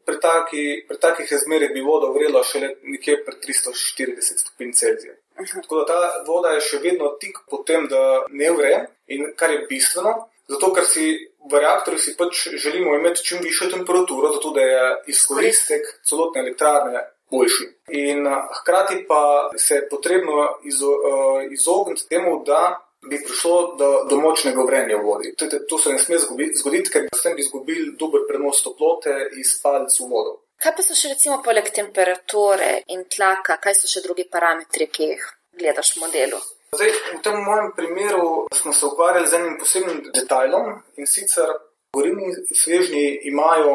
pri, 0.05 0.17
taki, 0.21 0.65
pri 0.89 0.99
takih 1.01 1.33
razmerah 1.33 1.73
bi 1.75 1.85
voda 1.85 2.09
vrela 2.13 2.43
šele 2.45 2.75
nekje 2.83 3.21
pri 3.25 3.37
340 3.45 4.45
stopinj 4.45 4.73
Celzija. 4.81 5.15
Tako 5.63 5.81
da 5.81 5.85
ta 5.87 6.01
voda 6.27 6.55
je 6.57 6.67
še 6.69 6.83
vedno 6.83 7.15
tik 7.21 7.43
po 7.51 7.63
tem, 7.67 7.87
da 7.89 8.25
ne 8.29 8.51
vre 8.57 8.75
in 9.09 9.33
kar 9.37 9.55
je 9.55 9.65
bistveno. 9.71 10.15
Zato, 10.51 10.73
ker 10.75 10.87
si 10.87 11.07
v 11.51 11.61
reaktorju 11.63 11.99
si 12.03 12.17
pač 12.19 12.49
želimo 12.59 12.97
imeti 12.99 13.25
čim 13.25 13.39
višjo 13.43 13.71
temperaturo, 13.71 14.33
zato 14.35 14.51
da 14.51 14.61
je 14.67 14.83
izkoristek 15.15 15.87
celotne 16.05 16.43
elektrarne 16.43 17.05
boljši. 17.31 17.67
In 17.95 18.27
a, 18.27 18.49
hkrati 18.61 19.05
pa 19.09 19.51
se 19.57 19.75
je 19.75 19.89
potrebno 19.89 20.49
izo, 20.65 20.91
a, 20.91 21.43
izogniti 21.51 22.09
temu, 22.09 22.43
da 22.47 22.81
bi 23.11 23.23
prišlo 23.25 23.77
do, 23.79 23.91
do 24.11 24.17
močnega 24.21 24.63
vrenja 24.67 24.99
v 24.99 25.07
vodi. 25.07 25.35
To, 25.69 25.79
se 25.79 25.93
ne 25.93 25.99
sme 25.99 26.19
zgoditi, 26.19 26.91
ker 26.93 27.09
s 27.15 27.23
tem 27.23 27.39
bi 27.39 27.47
izgubili 27.47 27.95
dober 27.99 28.27
prenos 28.29 28.63
toplote 28.63 29.15
iz 29.41 29.55
palic 29.63 29.95
v 30.01 30.09
vodo. 30.11 30.41
Kaj 30.61 30.75
pa 30.77 30.83
so 30.85 30.93
še 30.93 31.15
recimo 31.15 31.39
poleg 31.41 31.71
temperature 31.73 32.69
in 32.93 33.07
tlaka, 33.09 33.57
kaj 33.65 33.79
so 33.79 33.89
še 33.89 34.03
drugi 34.05 34.27
parametri, 34.29 34.91
ki 34.93 35.07
jih 35.15 35.23
gledaš 35.57 35.95
v 35.95 36.03
modelu? 36.03 36.41
Zdaj, 36.77 36.91
v 37.17 37.21
tem 37.25 37.39
mojem 37.47 37.71
primeru 37.79 38.27
smo 38.55 38.75
se 38.77 38.85
ukvarjali 38.87 39.31
z 39.31 39.39
enim 39.39 39.55
posebnim 39.59 40.03
detajlom 40.15 40.69
in 41.01 41.09
sicer 41.09 41.49
gorivni 41.97 42.29
svežnji 42.53 43.07
imajo, 43.31 43.73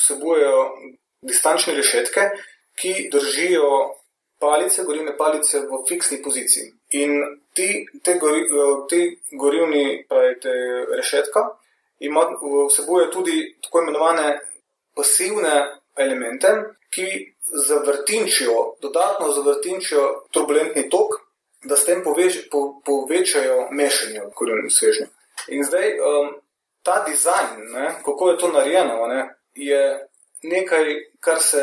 vsebujejo 0.00 0.62
distančne 1.28 1.76
rešetke, 1.76 2.24
ki 2.80 2.94
držijo 3.12 3.68
palice, 4.40 4.86
gorivne 4.88 5.12
palice 5.20 5.60
v 5.68 5.82
fiksni 5.88 6.22
poziciji. 6.24 6.72
In 7.02 7.20
ti, 7.52 7.68
te, 8.02 8.16
gori, 8.16 8.48
te 8.88 9.02
gorivni, 9.36 9.84
pravi, 10.08 10.40
te 10.40 10.56
rešetka, 10.96 11.44
ima, 12.08 12.24
vsebuje 12.40 13.12
tudi 13.12 13.36
tako 13.60 13.84
imenovane 13.84 14.32
pasivne 14.96 15.81
elemente, 15.96 16.48
ki 16.90 17.34
zavrtinčijo, 17.68 18.76
dodatno 18.80 19.32
zavrtinčijo 19.32 20.04
turbulentni 20.30 20.88
tok, 20.90 21.18
da 21.64 21.76
s 21.76 21.84
tem 21.84 22.02
povež, 22.04 22.48
po, 22.50 22.82
povečajo 22.84 23.68
mešanje 23.70 24.20
v 24.20 24.32
gorivnem 24.36 24.70
svežnju. 24.70 25.06
In 25.48 25.64
zdaj 25.64 25.98
um, 25.98 26.32
ta 26.82 27.02
dizajn, 27.06 27.70
ne, 27.74 27.94
kako 28.04 28.30
je 28.30 28.38
to 28.38 28.48
narejeno, 28.52 29.06
ne, 29.06 29.22
je 29.54 30.08
nekaj, 30.42 30.84
kar 31.20 31.38
se 31.38 31.62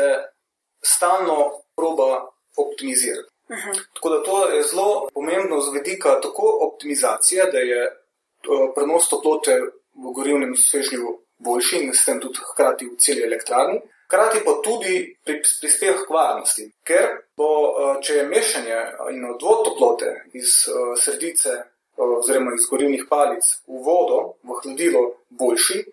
stalno 0.82 1.50
proba 1.76 2.26
optimizirati. 2.56 3.28
Mhm. 3.50 3.70
Tako 3.94 4.08
da 4.08 4.22
to 4.22 4.48
je 4.48 4.62
zelo 4.62 5.08
pomembno 5.14 5.60
z 5.60 5.72
vidika 5.74 6.20
tako 6.20 6.58
optimizacije, 6.72 7.46
da 7.52 7.58
je 7.58 7.82
uh, 7.86 8.70
prenos 8.74 9.08
toplote 9.08 9.60
v 9.94 10.12
gorivnem 10.14 10.56
svežnju 10.56 11.18
boljši 11.38 11.76
in 11.76 11.94
s 11.94 12.04
tem 12.04 12.20
tudi 12.20 12.38
hkrati 12.52 12.86
v 12.86 12.96
celi 12.98 13.24
elektrarni. 13.24 13.80
Hkrati 14.10 14.40
pa 14.42 14.56
tudi 14.64 14.94
pri, 15.22 15.38
prispevek 15.38 16.02
k 16.08 16.14
varnosti, 16.14 16.64
ker 16.82 17.12
bo, 17.38 17.50
uh, 17.70 17.92
če 18.02 18.16
je 18.16 18.24
mešanje 18.26 18.78
in 19.14 19.22
odvod 19.30 19.62
toplote 19.68 20.16
iz 20.34 20.64
uh, 20.66 20.96
sredice 20.98 21.52
uh, 21.54 22.18
oziroma 22.18 22.56
iz 22.58 22.66
gorivnih 22.66 23.06
palic 23.06 23.46
v 23.70 23.82
vodo, 23.86 24.20
v 24.42 24.58
hladilo 24.64 25.04
boljši, 25.30 25.84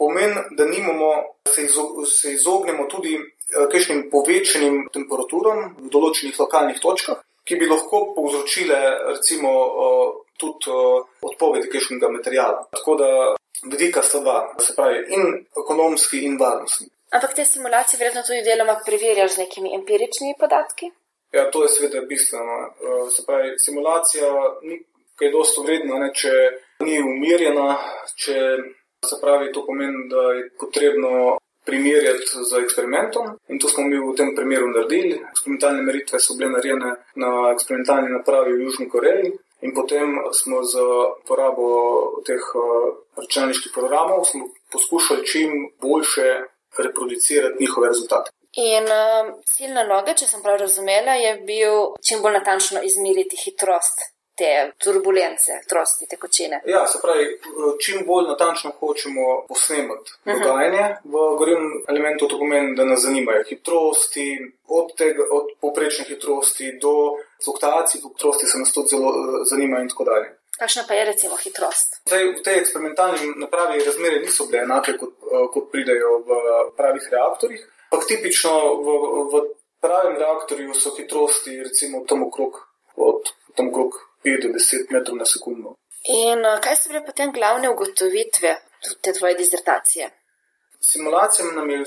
pomeni, 0.00 0.36
da 0.56 0.64
nimamo, 0.64 1.10
se, 1.48 1.64
izo, 1.64 2.04
se 2.06 2.32
izognemo 2.32 2.84
tudi 2.84 3.14
eh, 3.14 3.66
kakšnim 3.72 4.06
povečanim 4.12 4.86
temperaturam 4.94 5.74
v 5.76 5.90
določenih 5.92 6.38
lokalnih 6.40 6.80
točkah, 6.80 7.20
ki 7.44 7.58
bi 7.60 7.68
lahko 7.68 8.00
povzročile 8.16 8.78
recimo 9.10 9.50
eh, 9.66 10.06
tudi 10.40 10.72
eh, 10.72 11.02
odpovedi 11.28 11.68
kakšnega 11.74 12.12
materijala. 12.16 12.64
Tako 12.78 12.96
da 13.02 13.10
vidika 13.68 14.00
sta 14.02 14.22
dva, 14.24 14.38
se 14.64 14.72
pravi 14.78 15.04
in 15.18 15.36
ekonomski 15.64 16.24
in 16.24 16.40
varnostni. 16.40 16.88
Ampak 17.10 17.34
te 17.34 17.44
simulacije 17.44 17.98
verjetno 17.98 18.22
tudi 18.26 18.42
deloma 18.46 18.76
preverjaš 18.86 19.34
z 19.34 19.42
nekimi 19.44 19.74
empiričnimi 19.74 20.34
podatki. 20.38 20.90
Ja, 21.32 21.50
to 21.50 21.62
je 21.62 21.68
seveda 21.68 22.00
bistveno. 22.00 22.56
Eh, 22.66 23.10
Se 23.10 23.26
pravi, 23.26 23.58
simulacija 23.58 24.28
ni 24.62 24.82
kaj 25.18 25.30
dosto 25.30 25.62
vredna, 25.62 25.98
ne, 25.98 26.10
če 26.14 26.32
ni 26.86 26.96
umirjena, 27.02 27.76
če 28.16 28.36
se 29.08 29.16
pravi, 29.20 29.52
to 29.52 29.66
pomeni, 29.66 30.08
da 30.08 30.22
je 30.38 30.48
potrebno 30.60 31.38
primerjati 31.66 32.44
z 32.48 32.62
eksperimentom. 32.62 33.34
In 33.48 33.58
to 33.58 33.68
smo 33.68 33.84
mi 33.84 33.98
v 33.98 34.14
tem 34.16 34.32
primeru 34.36 34.70
naredili. 34.70 35.18
Eksperimentalne 35.30 35.82
meritve 35.82 36.20
so 36.20 36.38
bile 36.38 36.50
narejene 36.54 36.94
na 37.20 37.30
eksperimentalni 37.52 38.14
napravi 38.14 38.56
v 38.56 38.64
Južni 38.64 38.88
Koreji. 38.88 39.34
In 39.60 39.74
potem 39.76 40.16
smo 40.32 40.62
z 40.64 40.80
uporabo 41.20 41.66
teh 42.24 42.40
eh, 42.40 42.88
računalniških 43.20 43.74
programov 43.74 44.24
poskušali 44.72 45.26
čim 45.26 45.52
boljše 45.82 46.30
reproducirati 46.78 47.60
njihove 47.60 47.88
rezultate. 47.88 48.30
In 48.58 48.84
um, 48.84 49.34
cilj 49.46 49.74
naloge, 49.74 50.14
če 50.18 50.26
sem 50.26 50.42
prav 50.42 50.56
razumela, 50.58 51.14
je 51.14 51.36
bil 51.46 51.92
čim 52.06 52.22
bolj 52.22 52.40
natančno 52.40 52.82
izmeriti 52.82 53.38
hitrost 53.38 54.02
te 54.40 54.72
turbulence, 54.82 55.58
hitrosti 55.62 56.08
tekočine. 56.10 56.62
Ja, 56.66 56.86
se 56.86 56.98
pravi, 57.02 57.26
čim 57.84 58.06
bolj 58.06 58.30
natančno 58.32 58.72
hočemo 58.80 59.26
posnemati 59.48 60.16
dogajanje 60.24 60.86
v 61.04 61.24
gorivnem 61.38 61.82
elementu, 61.92 62.28
to 62.28 62.38
pomeni, 62.40 62.74
da 62.76 62.88
nas 62.88 63.04
zanimajo 63.04 63.44
hitrosti, 63.50 64.26
od, 64.80 64.94
tega, 64.96 65.26
od 65.36 65.52
poprečne 65.60 66.06
hitrosti 66.08 66.72
do 66.82 66.94
fluktuacij 67.44 68.00
hitrosti, 68.00 68.46
se 68.46 68.58
nas 68.58 68.72
tudi 68.72 68.94
zelo 68.96 69.12
eh, 69.12 69.42
zanima 69.50 69.84
in 69.84 69.92
tako 69.92 70.08
dalje. 70.10 70.32
Kakšna 70.60 70.84
pa 70.88 70.94
je 70.94 71.04
recimo 71.04 71.36
hitrost? 71.40 72.02
Zdaj, 72.04 72.24
v 72.36 72.42
tej 72.44 72.56
eksperimentalni 72.60 73.32
napravi 73.40 73.80
razmere 73.84 74.20
niso 74.20 74.44
bile 74.46 74.62
enake, 74.66 74.92
kot, 75.00 75.14
eh, 75.24 75.46
kot 75.54 75.70
pridejo 75.72 76.18
v 76.28 76.30
pravih 76.76 77.06
reaktorjih, 77.12 77.62
ampak 77.88 78.08
tipično 78.08 78.52
v, 78.84 78.96
v 79.32 79.42
pravem 79.80 80.18
reaktorju 80.20 80.74
so 80.76 80.92
hitrosti 80.96 81.62
recimo 81.64 82.04
tam 82.08 82.26
okrog, 82.28 82.60
od 82.96 83.32
tam 83.56 83.72
okrog 83.72 83.96
5 84.24 84.42
do 84.44 84.48
10 84.58 84.92
metrov 84.92 85.16
na 85.16 85.24
sekundo. 85.24 85.74
In 86.12 86.44
uh, 86.44 86.60
kaj 86.60 86.76
so 86.76 86.92
bile 86.92 87.04
potem 87.08 87.32
glavne 87.32 87.72
ugotovitve 87.72 88.52
te 89.00 89.12
tvoje 89.12 89.34
dizertacije? 89.40 90.10
Simulacijam 90.80 91.54
nam 91.56 91.70
je 91.70 91.84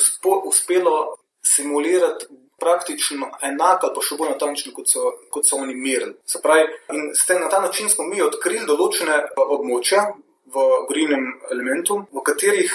uspelo 0.49 1.17
simulirati 1.45 2.25
praktično 2.63 3.29
enako 3.49 3.87
ali 3.89 3.95
pa 3.95 4.03
še 4.07 4.17
bolj 4.19 4.31
natančno, 4.33 4.73
kot 4.75 4.89
so, 4.89 5.11
kot 5.29 5.47
so 5.47 5.59
oni 5.59 5.75
merili. 5.75 6.15
Se 6.25 6.41
pravi, 6.43 6.67
in 6.95 7.11
s 7.15 7.27
tem 7.29 7.41
na 7.43 7.49
ta 7.51 7.59
način 7.61 7.89
smo 7.89 8.07
mi 8.07 8.21
odkrili 8.23 8.65
določene 8.69 9.19
območja 9.37 10.05
v 10.53 10.63
gorivnem 10.87 11.27
elementu, 11.51 11.99
v 12.13 12.23
katerih 12.23 12.73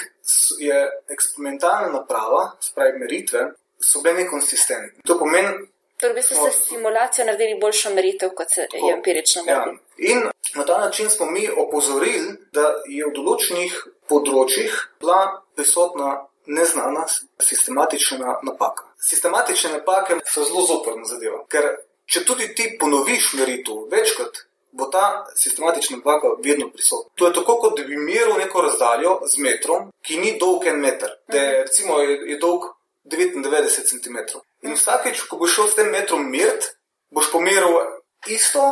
je 0.58 0.78
eksperimentalna 1.14 1.92
naprava, 1.94 2.44
se 2.60 2.72
pravi 2.74 2.98
meritve, 2.98 3.44
so 3.80 4.02
bile 4.04 4.24
nekonsistentne. 4.24 5.04
To 5.06 5.18
pomeni, 5.18 5.52
Torej, 5.98 6.12
v 6.12 6.16
bistvu 6.20 6.34
ste 6.36 6.50
s 6.54 6.68
simulacijo 6.68 7.24
naredili 7.26 7.58
boljšo 7.60 7.90
meritev, 7.90 8.30
kot 8.38 8.52
se 8.54 8.68
je 8.70 8.92
empirično 8.94 9.42
Ja. 9.46 9.54
naredilo. 9.58 9.82
In 9.98 10.18
na 10.54 10.64
ta 10.64 10.78
način 10.78 11.10
smo 11.10 11.26
mi 11.26 11.48
opozorili, 11.50 12.36
da 12.52 12.74
je 12.86 13.06
v 13.06 13.14
določenih 13.16 13.74
področjih 14.06 14.70
bila 15.00 15.42
prisotna 15.58 16.12
neznana 16.46 17.02
sistematična 17.42 18.38
napaka. 18.46 18.84
Sistematične 19.00 19.70
napake 19.72 20.18
so 20.26 20.44
zelo 20.44 20.62
zoprna 20.62 21.04
zadeva, 21.04 21.44
ker 21.46 21.68
če 22.06 22.24
tudi 22.24 22.48
ti 22.52 22.76
ponoviš 22.76 23.32
meritev 23.34 23.84
večkrat, 23.88 24.40
bo 24.70 24.86
ta 24.86 25.04
sistematična 25.34 25.96
napaka 25.96 26.28
vedno 26.38 26.70
prisotna. 26.70 27.10
To 27.14 27.26
je 27.26 27.32
tako, 27.32 27.56
kot 27.56 27.76
da 27.76 27.84
bi 27.84 27.96
meril 27.98 28.34
neko 28.36 28.62
razdaljo 28.62 29.20
z 29.26 29.38
metrom, 29.38 29.92
ki 30.02 30.16
ni 30.16 30.34
dolg 30.38 30.66
en 30.66 30.76
meter, 30.78 31.14
da 31.26 31.38
je, 31.38 31.62
recimo, 31.62 32.00
je, 32.00 32.18
je 32.26 32.38
dolg 32.38 32.66
99 33.06 33.44
cm. 33.84 34.18
In 34.62 34.74
vsakeč, 34.74 35.22
ko 35.22 35.36
boš 35.36 35.54
šel 35.54 35.68
s 35.68 35.74
tem 35.74 35.90
metrom 35.90 36.26
meriti, 36.26 36.66
boš 37.10 37.30
pomeril 37.30 37.78
isto, 38.26 38.62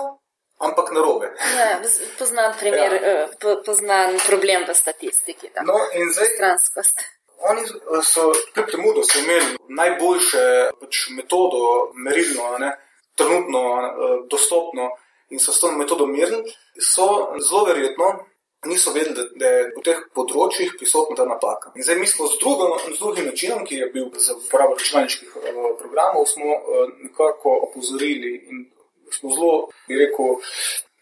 ampak 0.59 0.90
narobe. 0.90 1.30
Ja, 1.54 1.78
z- 1.83 2.11
poznan 2.18 2.52
primer, 2.59 2.92
Ja. 2.92 3.11
ja. 3.12 3.28
po, 3.40 3.56
poznan 3.62 4.18
problem 4.26 4.64
v 4.64 4.75
statistiki. 4.75 5.49
tako. 5.49 5.66
No, 5.66 5.78
in 5.95 6.11
zdaj 6.11 6.28
Stranskost. 6.35 6.99
Oni 7.38 7.62
so, 8.02 8.33
kljub 8.55 8.71
temu, 8.71 8.93
da 8.97 9.02
so 9.05 9.19
imeli 9.19 9.59
najboljše 9.69 10.45
pač, 10.81 11.02
metodo 11.16 11.93
merilno, 11.95 12.59
ne, 12.59 12.71
trenutno 13.14 13.61
eh, 13.87 14.16
dostopno 14.31 14.90
in 15.31 15.40
so 15.43 15.52
s 15.52 15.61
to 15.61 15.73
metodo 15.73 16.07
merili, 16.07 16.55
so 16.81 17.07
zelo 17.49 17.64
verjetno 17.64 18.26
niso 18.66 18.93
vedeli, 18.93 19.14
da, 19.14 19.23
da 19.35 19.47
je 19.47 19.66
v 19.76 19.83
teh 19.85 20.00
področjih 20.16 20.73
prisotna 20.78 21.16
ta 21.19 21.26
napaka. 21.28 21.73
In 21.76 21.85
zdaj 21.87 21.99
mi 22.00 22.09
smo 22.11 22.26
z 22.31 22.38
drugim 22.40 23.28
načinom, 23.28 23.64
ki 23.66 23.81
je 23.83 23.90
bil 23.95 24.09
za 24.23 24.35
uporabo 24.35 24.78
računalniških 24.78 25.37
eh, 25.37 25.61
programov, 25.81 26.26
smo 26.31 26.57
eh, 26.57 26.90
nekako 27.09 27.55
opozorili 27.69 28.33
in 28.50 28.66
smo 29.12 29.35
zelo, 29.35 29.52
bi 29.88 30.00
rekel, 30.00 30.40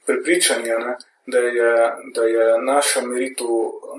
prepričani, 0.04 0.68
ne, 0.68 0.96
da, 1.26 1.38
je, 1.38 1.70
da 2.16 2.26
je 2.28 2.48
naša 2.62 3.00
meritev 3.00 3.48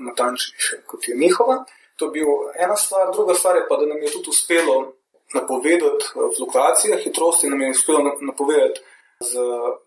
natančnejša 0.06 0.84
kot 0.86 1.08
je 1.08 1.16
njihova. 1.16 1.64
To 1.96 2.04
je 2.04 2.10
bil 2.10 2.26
ena 2.58 2.76
stvar, 2.76 3.12
druga 3.12 3.34
stvar 3.34 3.56
je 3.56 3.66
pa, 3.68 3.76
da 3.76 3.86
nam 3.86 4.02
je 4.02 4.12
tudi 4.12 4.28
uspelo 4.28 4.92
napovedati 5.34 6.04
eh, 6.06 6.36
fluktuacije 6.36 6.98
hitrosti, 6.98 7.48
nam 7.48 7.62
je 7.62 7.70
uspelo 7.70 7.98
na- 7.98 8.16
napovedati 8.20 8.80
z 9.20 9.38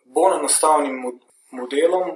bolj 0.05 0.37
enostavnim 0.39 0.95
mo- 0.95 1.19
modelom 1.51 2.09
uh, 2.09 2.15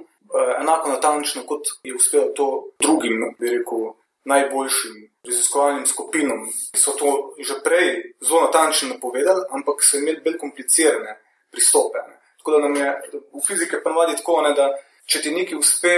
enako 0.60 0.88
natančno, 0.88 1.42
kot 1.46 1.62
je 1.82 1.94
uspelo 1.94 2.24
to 2.24 2.46
drugim, 2.78 3.34
bi 3.38 3.50
rekel, 3.50 3.78
najboljšim 4.24 4.94
raziskovalnim 5.24 5.86
skupinam, 5.86 6.46
ki 6.72 6.80
so 6.80 6.92
to 6.92 7.34
že 7.38 7.54
prej 7.64 7.88
zelo 8.20 8.40
natančno 8.40 8.88
napovedali, 8.88 9.40
ampak 9.50 9.82
so 9.82 9.96
imeli 9.96 10.20
bolj 10.24 10.38
komplicirane 10.38 11.20
pristope. 11.50 11.98
Tako 12.38 12.50
da 12.50 12.58
nam 12.58 12.76
je 12.76 12.88
v 13.32 13.40
fiziki 13.46 13.76
ponovadi 13.84 14.16
tako, 14.16 14.42
ne, 14.42 14.52
da 14.52 14.70
če 15.06 15.22
ti 15.22 15.30
nekaj 15.30 15.58
uspe 15.58 15.94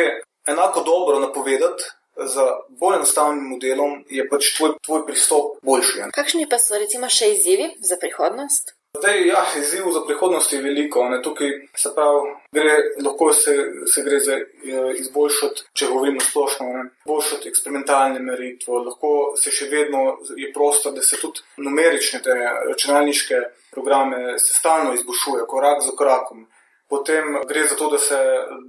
enako 0.46 0.80
dobro 0.80 1.18
napovedati. 1.18 1.82
Z 2.16 2.46
bolj 2.80 2.96
enostavnim 2.96 3.44
modelom 3.52 3.98
je 4.08 4.24
pač 4.28 4.54
tvoj, 4.56 4.76
tvoj 4.86 5.04
pristop 5.06 5.58
boljši. 5.62 6.08
Kakšni 6.16 6.48
pa 6.48 6.58
so 6.62 6.80
recimo 6.80 7.10
še 7.12 7.34
izzivi 7.34 7.68
za 7.84 8.00
prihodnost? 8.00 8.76
Zdaj, 8.96 9.26
ja, 9.28 9.42
izziv 9.58 9.90
za 9.92 10.00
prihodnost 10.06 10.52
je 10.52 10.62
veliko. 10.62 11.08
Ne? 11.08 11.22
Tukaj 11.22 11.50
se 11.76 11.90
pravi, 11.94 12.30
gre, 12.52 12.76
lahko 13.04 13.32
se, 13.32 13.56
se 13.92 14.02
gre 14.02 14.20
za 14.20 14.38
eh, 14.38 14.92
izboljšati, 15.02 15.66
če 15.76 15.90
govorimo 15.90 16.20
splošno, 16.24 16.66
izboljšati 17.04 17.50
eksperimentalne 17.52 18.22
meritve, 18.24 18.80
lahko 18.88 19.12
se 19.36 19.52
še 19.52 19.68
vedno 19.72 20.04
je 20.36 20.48
prostor, 20.54 20.96
da 20.96 21.04
se 21.04 21.20
tudi 21.20 21.44
numerične 21.60 22.22
te 22.24 22.36
računalniške 22.70 23.42
programe 23.76 24.38
se 24.38 24.54
stalno 24.54 24.94
izboljšuje, 24.94 25.44
korak 25.48 25.82
za 25.84 25.92
korakom. 25.96 26.46
Potem 26.88 27.40
gre 27.48 27.64
za 27.66 27.76
to, 27.76 27.90
da 27.90 27.98
se, 27.98 28.18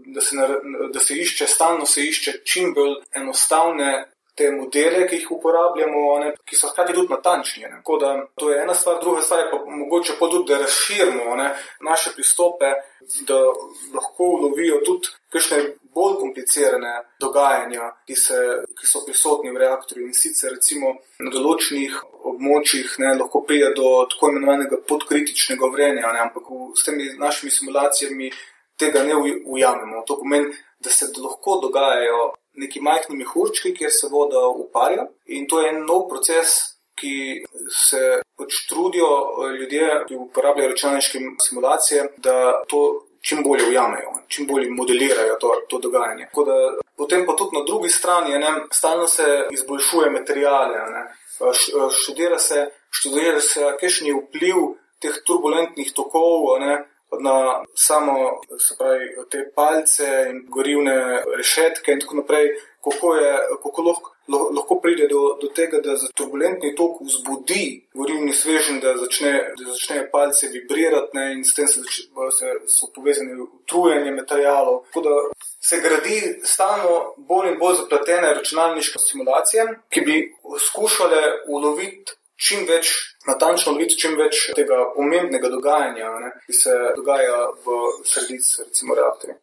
da 0.06 0.22
se, 0.22 0.36
da 0.94 1.00
se 1.00 1.18
išče, 1.18 1.48
stalno 1.48 1.86
se 1.86 2.02
išče 2.02 2.32
čim 2.46 2.74
bolj 2.74 2.96
enostavne 3.16 3.92
te 4.38 4.52
modele, 4.52 5.06
ki 5.10 5.18
jih 5.18 5.32
uporabljamo, 5.38 6.02
ne, 6.22 6.34
ki 6.46 6.56
so 6.56 6.70
hkrati 6.70 6.94
tudi 6.94 7.14
natančni. 7.14 7.64
Ne. 7.72 7.82
Da, 8.02 8.12
to 8.38 8.52
je 8.52 8.62
ena 8.62 8.76
stvar, 8.78 9.00
druga 9.02 9.22
stvar 9.26 9.40
je 9.40 9.50
pa 9.52 9.58
mogoče 9.66 10.18
pa 10.20 10.30
tudi, 10.30 10.52
da 10.52 10.60
razširimo 10.62 11.36
ne, 11.36 11.48
naše 11.90 12.14
pristope, 12.16 12.72
da 13.30 13.40
lahko 13.96 14.30
lovijo 14.44 14.82
tudi 14.86 15.10
kakšne 15.34 15.58
bolj 15.98 16.20
komplicirane 16.22 16.94
dogajanja, 17.20 17.90
ki, 18.08 18.16
se, 18.16 18.38
ki 18.78 18.90
so 18.90 19.02
prisotni 19.06 19.52
v 19.52 19.62
reaktorju 19.64 20.06
in 20.06 20.14
sicer 20.14 20.54
recimo 20.54 20.94
na 21.20 21.32
določenih 21.34 21.98
območjih 22.32 22.98
ne, 23.04 23.16
lahko 23.22 23.42
pride 23.48 23.74
do 23.78 24.06
tako 24.12 24.32
imenovanega 24.34 24.82
podkritičnega 24.90 25.72
vrenja, 25.74 26.14
ne, 26.14 26.28
ampak 26.28 26.52
v, 26.52 26.72
s 26.78 26.86
temi 26.86 27.10
našimi 27.18 27.54
simulacijami 27.54 28.32
tega 28.78 29.04
ne 29.04 29.18
ujamemo. 29.18 30.04
To 30.06 30.20
pomeni, 30.22 30.54
da 30.80 30.94
se 30.94 31.10
lahko 31.18 31.58
dogajajo 31.64 32.34
neki 32.58 32.82
majhni 32.82 33.18
mehurčki, 33.22 33.74
kjer 33.78 33.92
se 33.94 34.10
voda 34.12 34.48
uparja. 34.48 35.08
In 35.26 35.48
to 35.48 35.62
je 35.62 35.70
en 35.74 35.84
nov 35.86 36.08
proces, 36.10 36.56
ki 36.98 37.44
se 37.70 38.22
pač 38.38 38.64
trudijo 38.70 39.10
eh, 39.10 39.52
ljudje, 39.60 39.90
ki 40.08 40.16
uporabljajo 40.16 40.72
računalniške 40.74 41.20
simulacije, 41.50 42.08
da 42.18 42.64
to 42.68 42.82
čim 43.22 43.44
bolje 43.44 43.68
ujamejo, 43.70 44.14
čim 44.28 44.48
bolje 44.48 44.70
modelirajo 44.72 45.38
to, 45.42 45.54
to 45.70 45.80
dogajanje. 45.84 46.30
Da, 46.34 46.58
potem 46.98 47.26
pa 47.26 47.36
tudi 47.36 47.58
na 47.58 47.64
drugi 47.68 47.90
strani, 47.90 48.38
ne, 48.40 48.54
stalno 48.74 49.08
se 49.08 49.48
izboljšuje 49.52 50.10
materijale, 50.10 50.84
ne, 50.94 51.06
eh, 51.06 51.90
študira 52.02 52.40
se, 52.40 52.68
študira 52.90 53.42
se, 53.42 53.74
kakšen 53.82 54.08
je 54.08 54.20
vpliv 54.22 54.62
teh 55.02 55.22
turbulentnih 55.26 55.94
tokov. 55.94 56.58
Ne, 56.60 56.86
na 57.20 57.64
samo 57.76 58.14
pravi, 58.78 59.10
te 59.30 59.52
palce 59.56 60.08
in 60.30 60.46
gorivne 60.50 61.24
rešetke 61.38 61.92
in 61.92 62.00
tako 62.00 62.16
naprej, 62.16 62.50
kako, 62.84 63.16
je, 63.16 63.34
kako 63.64 63.82
lahko, 63.82 64.12
lahko 64.56 64.80
pride 64.82 65.08
do, 65.08 65.38
do 65.42 65.48
tega, 65.56 65.80
da 65.84 65.96
za 65.96 66.08
turbulentni 66.16 66.76
tok 66.76 67.02
vzbudi 67.02 67.88
gorivni 67.94 68.34
svežen, 68.34 68.80
da 68.80 68.96
začne, 68.98 69.32
da 69.60 69.72
začne 69.72 70.10
palce 70.12 70.48
vibrirati 70.54 71.18
ne, 71.18 71.32
in 71.34 71.44
s 71.46 71.56
tem 71.56 71.68
se, 71.68 71.82
se 72.38 72.54
so 72.68 72.92
povezani 72.96 73.36
utrujanje 73.42 74.12
materijalov. 74.12 74.84
Tako 74.88 75.02
da 75.08 75.16
se 75.70 75.82
gradi 75.84 76.20
stalno 76.44 77.14
bolj 77.18 77.52
in 77.54 77.60
bolj 77.60 77.82
zapletene 77.82 78.34
računalniške 78.34 79.00
simulacije, 79.00 79.68
ki 79.90 80.02
bi 80.02 80.22
skušale 80.70 81.22
uloviti 81.48 82.16
čim 82.38 82.66
več 82.70 82.94
natančno 83.28 83.74
videti 83.78 84.00
čim 84.04 84.16
več 84.20 84.48
tega 84.56 84.78
pomembnega 84.96 85.50
dogajanja, 85.50 86.14
ne, 86.24 86.32
ki 86.46 86.54
se 86.54 86.78
dogaja 86.96 87.44
v 87.66 87.82
sredici, 88.06 88.64
recimo, 88.64 88.96
reaktorja. 88.96 89.38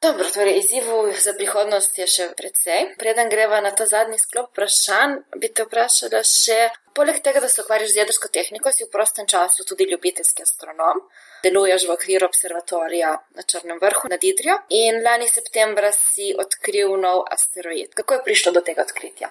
Dobro, 0.00 0.24
torej 0.32 0.58
izzivov 0.58 1.10
za 1.20 1.34
prihodnost 1.36 1.98
je 2.00 2.06
še 2.08 2.26
precej. 2.36 2.94
Preden 3.00 3.28
greva 3.28 3.58
na 3.60 3.68
ta 3.76 3.84
zadnji 3.84 4.16
sklop 4.16 4.48
vprašanj, 4.54 5.18
bi 5.42 5.50
te 5.52 5.66
vprašala 5.66 6.22
še, 6.24 6.56
poleg 6.96 7.18
tega, 7.20 7.42
da 7.44 7.50
se 7.52 7.60
ukvarjaš 7.60 7.92
z 7.92 8.00
jedrsko 8.00 8.30
tehniko, 8.32 8.72
si 8.72 8.86
v 8.86 8.88
prostem 8.94 9.28
času 9.28 9.66
tudi 9.68 9.84
ljubiteljski 9.90 10.46
astronom. 10.48 11.04
Deluješ 11.44 11.84
v 11.84 11.92
okviru 11.98 12.30
observatorija 12.30 13.12
na 13.36 13.44
Črnem 13.44 13.76
vrhu 13.84 14.08
nad 14.08 14.24
Idrijo 14.24 14.56
in 14.80 15.02
lani 15.04 15.28
septembra 15.28 15.92
si 15.92 16.32
odkril 16.46 16.96
nov 17.04 17.26
asteroid. 17.36 17.92
Kako 18.00 18.16
je 18.16 18.24
prišlo 18.30 18.56
do 18.56 18.64
tega 18.64 18.88
odkritja? 18.88 19.28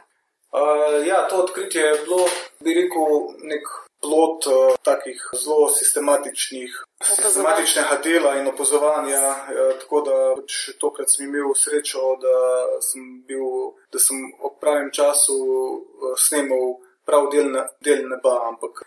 Uh, 0.52 1.08
ja, 1.08 1.28
to 1.30 1.44
odkritje 1.44 1.82
je 1.82 2.02
bilo, 2.06 2.26
bi 2.60 2.74
rekel, 2.74 3.06
nek 3.46 3.68
plot 4.02 4.48
uh, 4.50 4.76
takih 4.82 5.30
zelo 5.38 5.68
sistematičnih, 5.70 6.74
sistematičnega 7.04 8.00
dela 8.04 8.36
in 8.40 8.48
opozovanja. 8.48 9.22
Uh, 9.30 9.76
tako 9.82 10.02
da 10.08 10.16
pač 10.40 10.56
tokrat 10.82 11.12
sem 11.12 11.28
imel 11.28 11.54
srečo, 11.54 12.16
da 12.24 12.36
sem, 12.82 13.04
bil, 13.28 13.76
da 13.94 14.02
sem 14.02 14.24
ob 14.42 14.58
pravem 14.62 14.90
času 14.90 15.38
uh, 15.38 16.16
snemal 16.18 16.80
prav 17.06 17.30
del, 17.34 17.52
ne, 17.54 17.68
del 17.86 18.08
neba, 18.10 18.40
ampak 18.50 18.82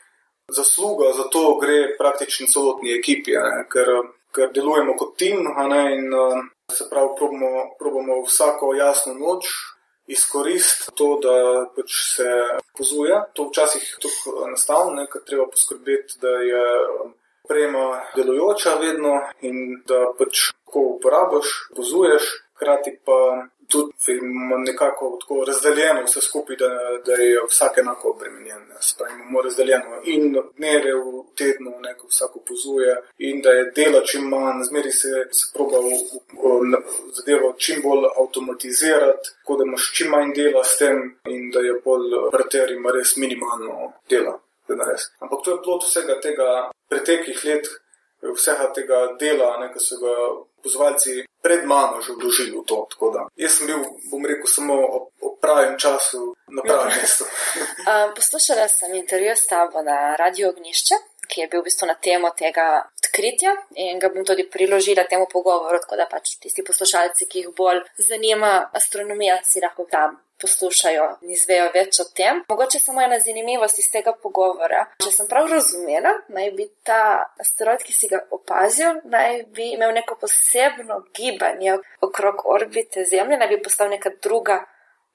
zasluga 0.50 1.12
za 1.14 1.28
to 1.30 1.44
gre 1.62 1.92
praktično 1.98 2.48
celotni 2.50 2.96
ekipi, 2.96 3.36
ne, 3.38 3.68
ker, 3.70 3.92
ker 4.34 4.50
delujemo 4.50 4.96
kot 4.98 5.14
tim 5.14 5.46
ne, 5.46 5.84
in 5.94 6.10
uh, 6.10 6.42
se 6.74 6.90
pravi, 6.90 7.14
probamo, 7.18 7.68
probamo 7.78 8.18
vsako 8.26 8.74
jasno 8.74 9.14
noč 9.14 9.54
izkoristiti 10.06 10.96
to, 10.98 11.18
da 11.22 11.34
pač 11.76 11.96
se 12.16 12.28
pozuje. 12.78 13.20
To 13.32 13.48
včasih 13.48 13.82
je 13.82 14.00
tudi 14.02 14.36
enostavno, 14.48 15.06
ker 15.12 15.24
treba 15.26 15.46
poskrbeti, 15.46 16.18
da 16.22 16.28
je 16.28 16.64
um, 16.82 17.14
prema 17.48 17.86
delujoča 18.16 18.74
vedno 18.80 19.14
in 19.40 19.82
da 19.86 20.06
pač 20.18 20.50
ko 20.64 20.86
uporabiš, 20.96 21.52
pozuješ, 21.76 22.28
hkrati 22.56 22.96
pa 23.04 23.18
tudi 23.72 24.20
nekako 24.66 25.18
tako 25.20 25.44
razdeljeno 25.44 26.04
vse 26.04 26.20
skupaj, 26.20 26.56
da, 26.56 26.68
da 27.06 27.12
je 27.12 27.40
vsak 27.48 27.78
enako 27.78 28.10
obremenjen. 28.10 28.62
Spravi, 28.80 29.12
imamo 29.14 29.42
razdeljeno 29.42 30.00
in 30.04 30.36
dneve 30.56 30.94
v 30.94 31.22
tednu, 31.38 31.72
neko 31.80 32.06
vsako 32.06 32.38
pozuje, 32.48 32.96
in 33.18 33.40
da 33.42 33.50
je 33.50 33.70
delo 33.76 34.00
čim 34.00 34.24
manj, 34.28 34.62
zmeri 34.68 34.92
se, 34.92 35.12
se 35.38 35.44
proba 35.54 35.78
zadevo 37.16 37.54
čim 37.58 37.82
bolj 37.82 38.06
avtomatizirati, 38.20 39.30
tako 39.40 39.56
da 39.56 39.64
imaš 39.64 39.92
čim 39.96 40.10
manj 40.10 40.32
dela 40.34 40.64
s 40.64 40.78
tem, 40.78 40.96
in 41.26 41.50
da 41.50 41.60
je 41.60 41.80
bolj 41.84 42.14
operater 42.28 42.72
ima 42.72 42.90
res 42.90 43.16
minimalno 43.16 43.92
dela. 44.10 44.38
Ampak 45.18 45.40
to 45.44 45.50
je 45.50 45.62
plot 45.64 45.84
vsega 45.84 46.20
tega 46.20 46.70
preteklih 46.88 47.44
let, 47.44 47.66
vsega 48.22 48.70
tega 48.74 48.98
dela, 49.20 49.56
ki 49.72 49.80
so 49.82 49.98
ga 50.00 50.14
pozvalci 50.62 51.22
pred 51.42 51.64
mano 51.66 51.98
že 52.00 52.14
vložili 52.14 52.54
v 52.54 52.64
to. 52.66 52.86
Jaz 53.36 53.58
sem 53.58 53.66
bil, 53.66 53.82
bom 54.10 54.22
rekel, 54.22 54.46
samo 54.46 54.74
ob, 54.78 55.04
ob 55.20 55.34
pravem 55.42 55.74
času 55.78 56.34
na 56.54 56.62
pravem 56.62 56.94
mestu. 56.94 57.26
Poslušala 58.18 58.68
sem 58.68 58.94
intervju 58.94 59.34
s 59.34 59.46
tabo 59.50 59.82
na 59.82 60.14
Radio 60.16 60.54
Ognišče, 60.54 60.94
ki 61.26 61.40
je 61.40 61.48
bil 61.50 61.62
v 61.62 61.66
bistvu 61.66 61.90
na 61.90 61.98
temo 61.98 62.30
tega 62.30 62.86
odkritja 63.12 63.52
in 63.74 63.98
ga 63.98 64.08
bom 64.08 64.24
tudi 64.24 64.46
priložila 64.48 65.04
temu 65.04 65.26
pogovoru, 65.26 65.78
tako 65.82 65.96
da 65.96 66.06
pač 66.06 66.36
tisti 66.40 66.64
poslušalci, 66.64 67.26
ki 67.26 67.38
jih 67.42 67.50
bolj 67.56 67.82
zanima 67.98 68.70
astronomija, 68.72 69.40
si 69.44 69.60
lahko 69.60 69.86
tam 69.90 70.16
poslušajo 70.42 71.06
in 71.22 71.34
izvejo 71.36 71.70
več 71.74 72.00
o 72.02 72.06
tem. 72.16 72.42
Mogoče 72.50 72.80
samo 72.82 73.02
ena 73.02 73.18
zanimivost 73.22 73.78
iz 73.78 73.88
tega 73.92 74.14
pogovora. 74.22 74.84
Če 75.04 75.14
sem 75.14 75.30
prav 75.30 75.48
razumela, 75.50 76.14
naj 76.34 76.50
bi 76.58 76.68
ta 76.86 77.02
asteroid, 77.42 77.84
ki 77.86 77.94
si 77.96 78.10
ga 78.12 78.22
opazil, 78.34 79.00
naj 79.14 79.44
bi 79.56 79.72
imel 79.76 79.94
neko 79.98 80.18
posebno 80.20 81.02
gibanje 81.16 81.78
okrog 82.02 82.46
orbite 82.56 83.06
Zemlje, 83.10 83.38
naj 83.38 83.54
bi 83.54 83.62
postal 83.62 83.92
neka 83.92 84.14
druga 84.22 84.62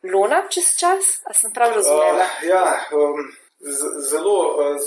luna 0.03 0.43
čez 0.49 0.73
čas. 0.79 1.19
A 1.25 1.33
sem 1.33 1.51
prav 1.53 1.75
razumela? 1.75 2.29
Uh, 2.39 2.47
ja, 2.49 2.63
um 2.95 3.27
zelo, 4.09 4.61
eh, 4.61 4.77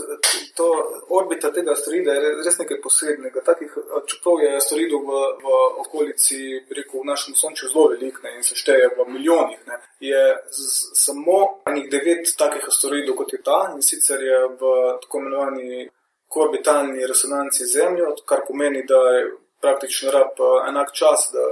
to 0.54 0.66
orbita 1.08 1.52
tega 1.52 1.72
asteroida 1.72 2.12
je 2.12 2.34
res 2.44 2.58
nekaj 2.58 2.80
posebnega. 2.82 3.42
Takih, 3.44 3.76
eh, 3.76 4.00
čeprav 4.06 4.42
je 4.42 4.56
asteroidov 4.56 5.00
v, 5.08 5.12
v 5.42 5.46
okolici, 5.82 6.40
rekel, 6.70 7.00
v 7.00 7.10
našem 7.10 7.34
Sončju 7.34 7.68
zelo 7.68 7.88
velik 7.88 8.22
ne, 8.22 8.36
in 8.36 8.42
se 8.42 8.54
šteje 8.54 8.92
v 8.96 9.06
milijonih, 9.08 9.58
ne, 9.66 9.78
je 10.00 10.22
z, 10.50 10.94
samo 10.94 11.62
enih 11.66 11.90
devet 11.90 12.30
takih 12.38 12.68
asteroidov 12.68 13.16
kot 13.16 13.32
je 13.32 13.42
ta 13.42 13.72
in 13.74 13.82
sicer 13.82 14.22
je 14.22 14.38
v 14.60 14.62
tako 15.02 15.18
imenovani 15.18 15.88
koorbitalni 16.28 17.06
resonanci 17.06 17.66
Zemljo, 17.66 18.14
kar 18.24 18.44
pomeni, 18.46 18.84
da 18.86 19.00
je 19.16 19.32
praktično 19.60 20.10
rab 20.14 20.38
eh, 20.38 20.68
enak 20.68 20.92
čas, 20.94 21.32
da, 21.34 21.46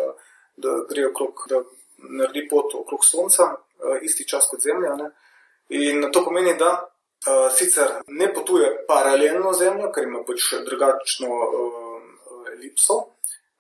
da 0.57 0.85
gre 0.91 1.09
okrog, 1.11 1.47
da 1.51 1.63
naredi 1.99 2.47
pot 2.49 2.75
okrog 2.75 3.05
Sonca, 3.05 3.57
isti 4.03 4.27
čas 4.27 4.47
kot 4.51 4.63
Zemlja. 4.63 4.95
Ne. 4.95 5.11
In 5.69 6.07
to 6.13 6.23
pomeni, 6.25 6.55
da 6.59 6.89
sicer 7.57 7.89
ne 8.07 8.33
potuje 8.35 8.71
paralelno 8.89 9.53
Zemljo, 9.53 9.93
ker 9.93 10.05
ima 10.05 10.23
pač 10.27 10.53
drugačno 10.67 11.29
uh, 11.29 12.53
elipso, 12.53 12.99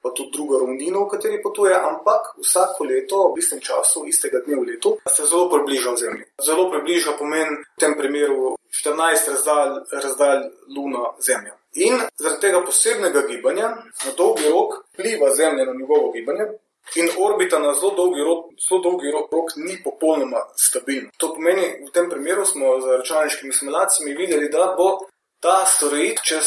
pa 0.02 0.10
tudi 0.14 0.30
drugo 0.32 0.58
ravnino, 0.58 1.04
v 1.04 1.10
kateri 1.10 1.42
potuje, 1.42 1.74
ampak 1.74 2.34
vsako 2.38 2.84
leto, 2.84 3.22
v 3.34 3.42
istem 3.42 3.60
času, 3.60 4.06
istega 4.06 4.40
dne 4.46 4.60
v 4.60 4.66
letu, 4.72 4.94
se 5.10 5.26
zelo 5.26 5.48
približa 5.50 5.96
Zemlji. 5.96 6.24
Zelo 6.44 6.68
približa 6.70 7.16
pomeni 7.18 7.58
v 7.58 7.80
tem 7.80 7.96
primeru 7.98 8.54
14 8.70 9.32
razdalj, 9.34 9.74
razdalj 9.90 10.44
Luna 10.76 11.12
Zemlja. 11.18 11.56
In 11.82 11.98
zaradi 12.16 12.40
tega 12.40 12.62
posebnega 12.64 13.26
gibanja 13.26 13.68
na 13.74 14.12
dolgi 14.16 14.48
rok 14.48 14.84
pliva 14.96 15.34
Zemlja 15.34 15.66
na 15.66 15.74
njegovo 15.74 16.12
gibanje. 16.12 16.46
In 16.96 17.08
orbita 17.18 17.58
na 17.58 17.74
zelo 17.74 17.92
dolgi 17.96 18.22
rok, 18.24 18.46
zelo 18.68 18.80
dolgi 18.80 19.10
rok, 19.12 19.52
ni 19.56 19.76
popolnoma 19.84 20.40
stabilna. 20.56 21.10
To 21.20 21.34
pomeni, 21.34 21.66
v 21.84 21.90
tem 21.92 22.08
primeru 22.10 22.46
smo 22.46 22.80
z 22.80 22.96
računalniškimi 23.02 23.52
simulacijami 23.52 24.16
videli, 24.16 24.48
da 24.48 24.72
bo 24.78 25.04
ta 25.40 25.62
asteroid 25.62 26.18
čez 26.24 26.46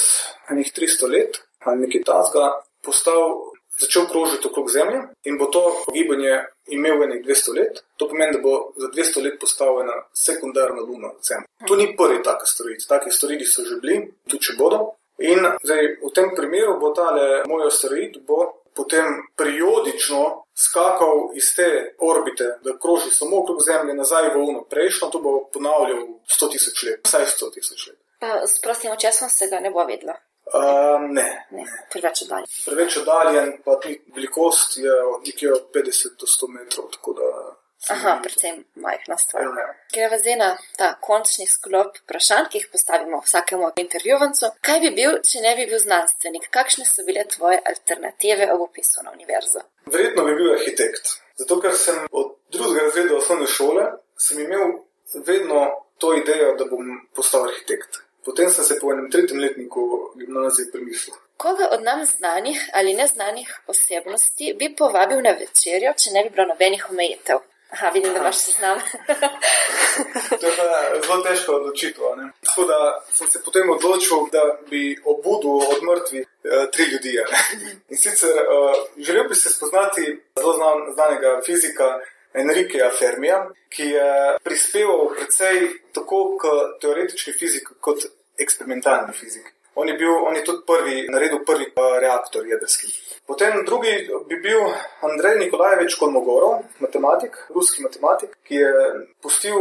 nekaj 0.50 0.74
300 0.78 1.12
let 1.12 1.42
ali 1.60 1.86
nekaj 1.86 2.04
tasga 2.04 2.46
postal, 2.84 3.52
začel 3.80 4.08
krožiti 4.10 4.48
okrog 4.48 4.70
Zemlje 4.70 5.02
in 5.24 5.38
bo 5.38 5.46
to 5.46 5.62
gibanje 5.94 6.46
imel 6.68 7.00
nekaj 7.00 7.22
200 7.24 7.56
let. 7.58 7.84
To 7.98 8.08
pomeni, 8.10 8.34
da 8.34 8.40
bo 8.42 8.74
za 8.78 8.88
200 8.88 9.24
let 9.24 9.38
postal 9.40 9.82
ena 9.82 9.94
sekundarna 10.14 10.82
luna 10.82 11.14
Zemlje. 11.28 11.48
To 11.68 11.76
ni 11.76 11.94
prvi 11.98 12.24
tak 12.24 12.44
asteroid. 12.44 12.82
Taki 12.88 13.10
asteroidi 13.10 13.46
so 13.46 13.62
že 13.62 13.78
bili, 13.82 14.02
tudi 14.28 14.44
če 14.44 14.58
bodo. 14.58 14.82
In 15.22 15.46
zdaj, 15.64 16.02
v 16.02 16.10
tem 16.16 16.32
primeru 16.36 16.80
bo 16.82 16.90
tale 16.98 17.44
moj 17.48 17.68
asteroid 17.70 18.18
bo 18.26 18.61
potem 18.76 19.06
periodično 19.38 20.22
skakal 20.56 21.32
iz 21.36 21.56
te 21.56 21.96
orbite, 22.00 22.48
da 22.64 22.78
kroži 22.82 23.10
samo 23.14 23.42
okrog 23.42 23.62
Zemlje, 23.66 23.94
nazaj 23.94 24.30
v 24.34 24.44
Uno 24.50 24.64
prejšnjo, 24.70 25.10
to 25.10 25.20
bo 25.20 25.38
ponavljal 25.54 26.04
100 26.28 26.52
tisoč 26.52 26.84
let, 26.84 27.00
vsaj 27.08 27.26
100 27.38 27.54
tisoč 27.54 27.88
let. 27.88 28.00
Sprosim, 28.48 28.92
časom 29.02 29.30
se 29.30 29.48
ga 29.48 29.60
ne 29.60 29.72
bo 29.72 29.86
vedlo. 29.86 30.14
Uh, 30.52 31.00
ne. 31.10 31.46
ne. 31.52 31.66
Preveč 31.92 32.26
oddaljen. 32.26 32.48
Preveč 32.66 32.98
oddaljen, 32.98 33.54
pa 33.66 33.78
tudi 33.80 34.02
velikost 34.16 34.78
je 34.78 34.96
nekje 35.26 35.54
od 35.54 35.70
50 35.76 36.18
do 36.20 36.28
100 36.28 36.50
metrov. 36.58 36.90
Aha, 37.90 38.20
predvsem 38.24 38.64
majhna 38.76 39.18
stvar. 39.18 39.44
Ja. 39.44 39.68
Greva 39.94 40.18
zdaj 40.18 40.36
na 40.38 40.50
ta 40.78 40.94
končni 41.02 41.48
sklop 41.48 41.98
vprašanj, 42.04 42.46
ki 42.52 42.60
jih 42.60 42.68
postavimo 42.72 43.22
vsakemu 43.26 43.72
intervjuvancu. 43.84 44.52
Kaj 44.62 44.80
bi 44.84 44.92
bil, 45.00 45.18
če 45.30 45.42
ne 45.42 45.56
bi 45.58 45.66
bil 45.72 45.82
znanstvenik? 45.82 46.50
Kakšne 46.54 46.86
so 46.86 47.06
bile 47.08 47.26
tvoje 47.36 47.58
alternative 47.74 48.52
ob 48.54 48.68
opisu 48.68 49.06
na 49.08 49.16
univerzo? 49.18 49.66
Verjetno 49.86 50.26
bi 50.30 50.38
bil 50.38 50.54
arhitekt. 50.54 51.16
Zato, 51.42 51.58
ker 51.62 51.74
sem 51.78 52.06
od 52.12 52.38
drugega 52.54 52.86
razreda 52.86 53.18
osnovne 53.18 53.48
šole 53.48 53.90
imel 54.38 54.78
vedno 55.26 55.66
to 55.98 56.14
idejo, 56.18 56.56
da 56.58 56.66
bom 56.66 57.08
postal 57.16 57.50
arhitekt. 57.50 57.98
Potem 58.26 58.50
sem 58.50 58.66
se 58.66 58.78
po 58.80 58.92
enem 58.94 59.10
tretjem 59.12 59.40
letniku 59.40 59.82
gimnazije 60.20 60.72
premislil. 60.72 61.16
Koga 61.38 61.70
od 61.72 61.82
nam 61.84 62.06
znanih 62.06 62.70
ali 62.74 62.94
neznanih 62.94 63.62
osebnosti 63.68 64.54
bi 64.60 64.76
povabil 64.76 65.22
na 65.26 65.32
večerjo, 65.40 65.94
če 65.98 66.14
ne 66.14 66.24
bi 66.24 66.30
bilo 66.30 66.46
nobenih 66.54 66.86
omejitev? 66.90 67.42
Aha, 67.72 67.90
vidim, 67.90 68.14
da 68.14 68.20
imaš 68.20 68.38
seznam. 68.38 68.80
to 70.40 70.48
je 70.48 70.54
zelo 71.06 71.24
težko 71.24 71.54
odločitev. 71.56 72.04
Tako 72.46 72.64
da 72.66 73.06
sem 73.14 73.28
se 73.28 73.42
potem 73.46 73.70
odločil, 73.70 74.18
da 74.32 74.42
bi 74.70 74.98
obudil 75.06 75.56
od 75.74 75.84
mrtvih 75.90 76.28
eh, 76.44 76.68
tri 76.72 76.84
ljudi. 76.84 77.14
In 77.90 77.98
sicer 77.98 78.30
eh, 78.30 78.74
želel 78.98 79.28
bi 79.30 79.36
se 79.36 79.50
spoznati 79.50 80.22
zelo 80.40 80.54
znan, 80.54 80.94
znanega 80.94 81.40
fizika. 81.46 82.00
Enrikeja 82.34 82.90
Fermija, 83.00 83.50
ki 83.70 83.84
je 83.84 84.38
prispeval 84.44 85.10
precej 85.16 85.68
tako 85.92 86.38
k 86.40 86.48
teoretični 86.82 87.34
fiziki 87.34 87.74
kot 87.80 88.06
eksperimentalni 88.40 89.14
fiziki. 89.14 89.52
On 89.76 89.88
je, 89.88 89.94
bil, 89.94 90.12
on 90.12 90.36
je 90.36 90.44
tudi 90.44 90.66
prvi, 90.68 91.08
naredil 91.10 91.46
prvi 91.48 91.72
reaktor 92.02 92.48
jedrski. 92.48 92.92
Potem 93.28 93.66
drugi 93.66 94.10
bi 94.30 94.36
bil 94.44 94.60
Andrej 95.02 95.38
Nikolajevič 95.40 95.96
Kolmogorov, 95.96 96.64
matematik, 96.80 97.38
ruski 97.56 97.84
matematik, 97.84 98.34
ki 98.44 98.56
je 98.56 98.74
pustil 99.24 99.56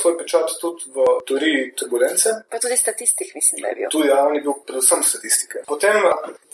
svoj 0.00 0.16
pečat 0.18 0.54
tudi 0.60 0.88
v 0.94 1.04
teoriji 1.28 1.74
turbulence. 1.76 2.32
Pa 2.50 2.58
tudi 2.58 2.76
statistik, 2.76 3.34
mislim, 3.34 3.60
da 3.62 3.68
je 3.68 3.74
bil. 3.74 3.90
Tudi, 3.92 4.08
ja, 4.08 4.24
on 4.24 4.34
je 4.34 4.40
bil 4.40 4.56
predvsem 4.66 5.02
statistike. 5.02 5.66
Potem 5.68 6.00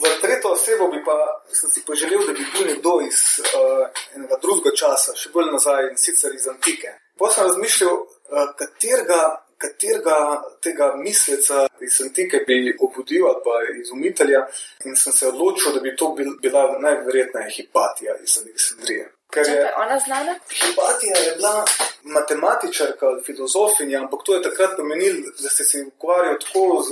v 0.02 0.12
tretjo 0.20 0.56
osebo 0.58 0.90
bi 0.90 1.04
pa 1.06 1.16
sem 1.52 1.70
si 1.70 1.84
poželel, 1.86 2.26
da 2.26 2.34
bi 2.34 2.50
bil 2.56 2.66
nekdo 2.72 2.98
iz 3.06 3.22
uh, 3.46 3.86
enega 4.16 4.40
drugega 4.42 4.74
časa, 4.74 5.14
še 5.14 5.30
bolj 5.30 5.52
nazaj 5.54 5.92
in 5.92 6.00
sicer 6.00 6.34
iz 6.34 6.50
antike. 6.50 6.96
Potem 7.14 7.38
sem 7.38 7.50
razmišljal, 7.52 7.94
uh, 7.94 8.48
katerega 8.58 9.22
katerega 9.58 10.42
tega 10.60 10.92
misleca 10.96 11.66
iz 11.80 12.00
antike 12.00 12.36
bi 12.46 12.76
obudil 12.80 13.26
ali 13.26 13.40
pa 13.44 13.54
izumitelja 13.82 14.46
in 14.84 14.96
sem 14.96 15.12
se 15.12 15.28
odločil, 15.28 15.72
da 15.74 15.80
bi 15.80 15.96
to 15.96 16.08
bil, 16.18 16.30
bila 16.42 16.78
najverjetneje 16.78 17.50
Hipatija 17.56 18.16
iz 18.24 18.38
Aleksandrije. 18.42 19.12
Ker 19.32 19.46
je 19.48 19.72
ona 19.76 19.98
znana? 19.98 20.34
Hipatija 20.60 21.16
je 21.26 21.36
bila 21.36 21.64
matematičarka 22.02 23.06
filozofinja, 23.26 24.00
ampak 24.00 24.20
to 24.24 24.34
je 24.34 24.42
takrat 24.42 24.76
pomenilo, 24.76 25.32
da 25.42 25.48
ste 25.48 25.64
se 25.64 25.84
ukvarjali 25.86 26.38
tako 26.44 26.82
z 26.88 26.90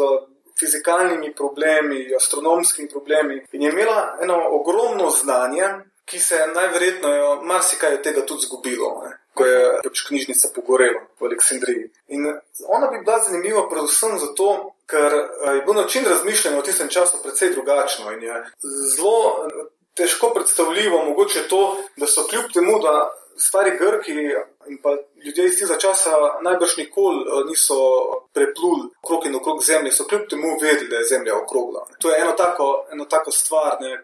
fizikalnimi 0.61 1.35
problemi, 1.35 2.15
astronomskimi 2.17 2.89
problemi 2.89 3.47
in 3.53 3.63
je 3.63 3.73
imela 3.73 4.19
eno 4.23 4.39
ogromno 4.51 5.11
znanje, 5.11 5.69
ki 6.05 6.19
se 6.21 6.35
je 6.35 6.47
najverjetneje 6.47 7.23
marsikaj 7.43 7.95
od 7.95 8.03
tega 8.03 8.27
tudi 8.27 8.43
zgubilo. 8.47 9.03
Ne 9.05 9.24
ko 9.35 9.47
je 9.47 9.61
pač 9.85 10.03
knjižnica 10.09 10.49
pogorela 10.55 11.01
v 11.21 11.29
Aleksandriji. 11.31 11.91
In 12.15 12.27
ona 12.69 12.87
bi 12.93 13.03
bila 13.05 13.19
zanimiva 13.23 13.67
predvsem 13.71 14.19
zato, 14.19 14.75
ker 14.91 15.13
eh, 15.13 15.55
je 15.59 15.65
bil 15.67 15.75
način 15.75 16.07
razmišljanja 16.09 16.59
v 16.59 16.67
tistem 16.69 16.89
času 16.89 17.23
precej 17.23 17.55
drugačno 17.55 18.13
in 18.13 18.23
je 18.23 18.37
zelo 18.97 19.47
eh, 19.47 19.67
težko 19.95 20.31
predstavljivo, 20.35 21.05
mogoče 21.05 21.49
to, 21.49 21.63
da 21.97 22.07
so 22.07 22.27
kljub 22.31 22.51
temu, 22.55 22.79
da 22.83 22.95
stari 23.37 23.71
Grki 23.79 24.13
in 24.67 24.79
pa 24.83 24.97
ljudje 25.25 25.45
iz 25.45 25.59
tega 25.59 25.79
časa 25.79 26.11
najbrž 26.43 26.77
nikoli 26.77 27.21
eh, 27.23 27.45
niso 27.49 27.79
prepluli 28.33 28.89
krok 29.07 29.25
in 29.27 29.37
okrog 29.37 29.63
zemlje, 29.65 29.93
so 29.93 30.07
kljub 30.09 30.29
temu 30.31 30.59
vedeli, 30.63 30.89
da 30.89 30.97
je 30.97 31.05
zemlja 31.05 31.37
okrogla. 31.37 31.87
To 31.99 32.11
je 32.11 32.21
eno 32.21 32.33
tako, 32.33 32.87
eno 32.93 33.05
tako 33.05 33.31
stvar, 33.31 33.77
ne, 33.81 34.03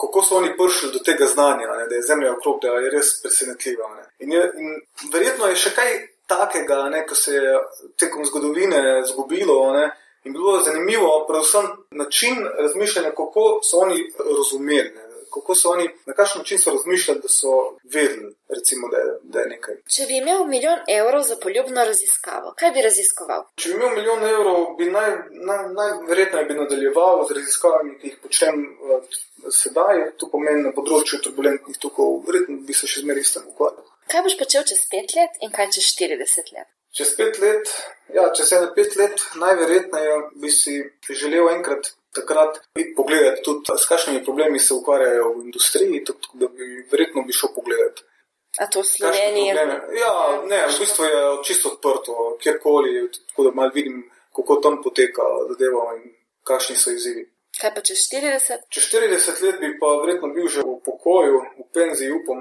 kako 0.00 0.22
so 0.22 0.36
oni 0.36 0.56
prišli 0.56 0.92
do 0.92 0.98
tega 0.98 1.26
znanja, 1.26 1.68
ne, 1.78 1.86
da 1.88 1.94
je 1.94 2.02
zemlja 2.02 2.32
okrogla, 2.32 2.80
je 2.80 2.90
res 2.90 3.22
presenetljiva. 3.22 3.90
In, 4.18 4.32
in 4.32 4.80
verjetno 5.12 5.46
je 5.46 5.56
še 5.56 5.74
kaj 5.74 5.92
takega, 6.26 6.88
ne, 6.90 7.06
ko 7.06 7.14
se 7.14 7.34
je 7.34 7.58
tekom 8.00 8.24
zgodovine 8.24 9.02
zgubilo. 9.10 9.72
Ne, 9.72 9.90
In 10.24 10.32
bilo 10.32 10.54
je 10.56 10.62
zanimivo, 10.64 11.26
predvsem 11.28 11.66
način 11.90 12.46
razmišljanja, 12.58 13.10
kako 13.10 13.58
so 13.62 13.82
oni 13.84 13.98
razumeli. 14.36 14.88
Ne 14.94 15.13
kako 15.34 15.54
so 15.58 15.72
oni, 15.74 15.88
na 16.06 16.14
kakšen 16.18 16.42
način 16.42 16.58
so 16.58 16.74
razmišljali, 16.76 17.20
da 17.24 17.28
so 17.28 17.52
vedeli, 17.94 18.30
recimo, 18.56 18.88
da, 18.92 18.98
je, 19.02 19.10
da 19.22 19.40
je 19.40 19.50
nekaj. 19.54 19.76
Če 19.96 20.06
bi 20.10 20.18
imel 20.18 20.44
milijon 20.50 20.84
evrov 20.98 21.22
za 21.30 21.36
poljubno 21.42 21.84
raziskavo, 21.84 22.54
kaj 22.60 22.70
bi 22.76 22.84
raziskoval? 22.88 23.46
Če 23.60 23.72
bi 23.72 23.74
imel 23.78 23.96
milijon 23.98 24.28
evrov, 24.28 24.60
bi 24.78 24.90
najverjetneje 24.90 26.34
naj, 26.34 26.44
naj 26.44 26.44
bi 26.50 26.60
nadaljeval 26.60 27.26
z 27.28 27.38
raziskavami, 27.40 27.96
ki 28.00 28.12
jih 28.12 28.20
počnem 28.22 28.62
sedaj, 29.50 30.04
to 30.20 30.28
pomeni 30.32 30.62
na 30.64 30.72
področju 30.76 31.20
turbulentnih 31.24 31.80
tokov, 31.80 32.22
verjetno 32.28 32.60
bi 32.68 32.76
se 32.76 32.88
še 32.90 33.04
zmeraj 33.04 33.26
s 33.26 33.36
tem 33.36 33.50
ukvarjal. 33.52 33.84
Kaj 34.12 34.24
boš 34.26 34.38
počel 34.40 34.64
čez 34.68 34.84
pet 34.90 35.14
let 35.16 35.36
in 35.42 35.52
kaj 35.52 35.70
čez 35.76 35.90
40 35.96 36.54
let? 36.56 36.70
Čez 36.94 37.10
pet 37.18 37.40
let, 37.42 37.70
ja, 38.14 38.28
čez 38.36 38.52
ene 38.54 38.68
pet 38.76 38.94
let, 39.00 39.22
najverjetneje 39.40 40.18
bi 40.38 40.50
si 40.54 40.76
želel 41.10 41.50
enkrat 41.56 41.90
takrat 42.14 42.60
iti 42.78 42.94
pogledati, 42.96 43.42
tudi 43.42 43.78
s 43.82 43.86
kakšnimi 43.90 44.24
problemi 44.24 44.58
se 44.58 44.74
ukvarjajo 44.74 45.32
v 45.34 45.44
industriji, 45.44 46.04
tako 46.04 46.40
da 46.40 46.48
bi 46.48 46.86
verjetno 46.92 47.22
bi 47.26 47.32
šel 47.32 47.50
pogledati. 47.54 48.02
A 48.58 48.66
to 48.70 48.84
Slovenije? 48.84 49.54
Ja, 50.04 50.14
ne, 50.46 50.66
v 50.66 50.78
bistvu 50.80 51.04
je 51.04 51.22
čisto 51.44 51.68
odprto, 51.68 52.38
kjerkoli, 52.42 53.10
tako 53.28 53.44
da 53.44 53.50
mal 53.54 53.70
vidim, 53.74 54.10
kako 54.36 54.56
tam 54.56 54.82
poteka 54.82 55.22
zadeva 55.48 55.86
in 55.98 56.12
kakšni 56.46 56.76
so 56.76 56.90
izzivi. 56.90 57.24
Kaj 57.60 57.70
pa 57.74 57.80
čez 57.86 57.98
40? 58.10 58.66
Čez 58.68 58.84
40 58.90 59.42
let 59.46 59.58
bi 59.62 59.78
pa 59.78 59.86
verjetno 60.02 60.28
bil 60.34 60.48
že 60.50 60.62
v 60.66 60.78
pokoju, 60.86 61.38
v 61.58 61.66
penziji, 61.74 62.10
upam. 62.12 62.40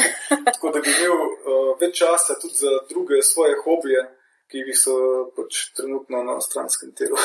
tako 0.54 0.70
da 0.70 0.80
bi 0.80 0.90
imel 0.90 1.18
uh, 1.18 1.72
več 1.80 1.98
časa 1.98 2.38
tudi 2.42 2.54
za 2.54 2.72
druge 2.90 3.22
svoje 3.22 3.58
hobije 3.64 4.02
ki 4.52 4.74
so 4.76 4.94
pač 5.36 5.60
trenutno 5.76 6.22
na 6.26 6.38
stranskem 6.40 6.92
telu. 6.98 7.16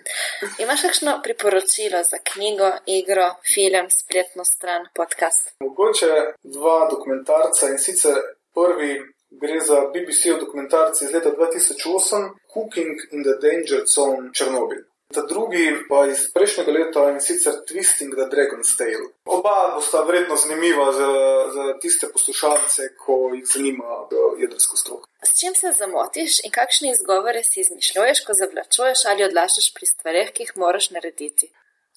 Imaš 0.62 0.82
kakšno 0.88 1.18
priporočilo 1.24 2.02
za 2.10 2.18
knjigo, 2.32 2.70
igro, 2.86 3.28
film, 3.54 3.90
spletno 3.90 4.44
stran, 4.44 4.88
podcast? 4.94 5.54
Mogoče 5.60 6.12
dva 6.42 6.78
dokumentarca 6.90 7.68
in 7.68 7.78
sicer 7.78 8.16
prvi 8.54 8.94
gre 9.40 9.60
za 9.60 9.80
BBC 9.92 10.40
dokumentarci 10.40 11.04
iz 11.04 11.12
leta 11.12 11.30
2008, 11.30 12.30
Cooking 12.52 12.96
in 13.10 13.22
the 13.22 13.36
Danger 13.46 13.86
Zone 13.86 14.30
Černobil. 14.32 14.84
Ta 15.14 15.22
drugi 15.28 15.66
pa 15.88 16.06
iz 16.06 16.20
prejšnjega 16.34 16.72
leta 16.72 17.02
in 17.10 17.20
sicer 17.20 17.52
Twisting 17.68 18.14
the 18.16 18.26
Dragon's 18.32 18.72
Tale. 18.78 19.08
Oba 19.24 19.54
bosta 19.74 20.02
verjetno 20.08 20.36
zanimiva 20.36 20.92
za, 20.92 21.10
za 21.54 21.64
tiste 21.82 22.08
poslušalce, 22.12 22.88
ko 23.04 23.30
jih 23.34 23.44
zanima 23.54 24.06
jedrsko 24.38 24.76
stroko. 24.76 25.08
S 25.28 25.40
čim 25.40 25.54
se 25.54 25.72
zamotiš 25.78 26.40
in 26.44 26.50
kakšne 26.50 26.90
izgovore 26.90 27.42
si 27.44 27.60
izmišljuješ, 27.60 28.24
ko 28.26 28.32
zavlačuješ 28.40 29.04
ali 29.10 29.24
odlašaš 29.24 29.74
pri 29.74 29.86
stvareh, 29.86 30.32
ki 30.32 30.42
jih 30.42 30.52
moraš 30.56 30.90
narediti? 30.90 31.52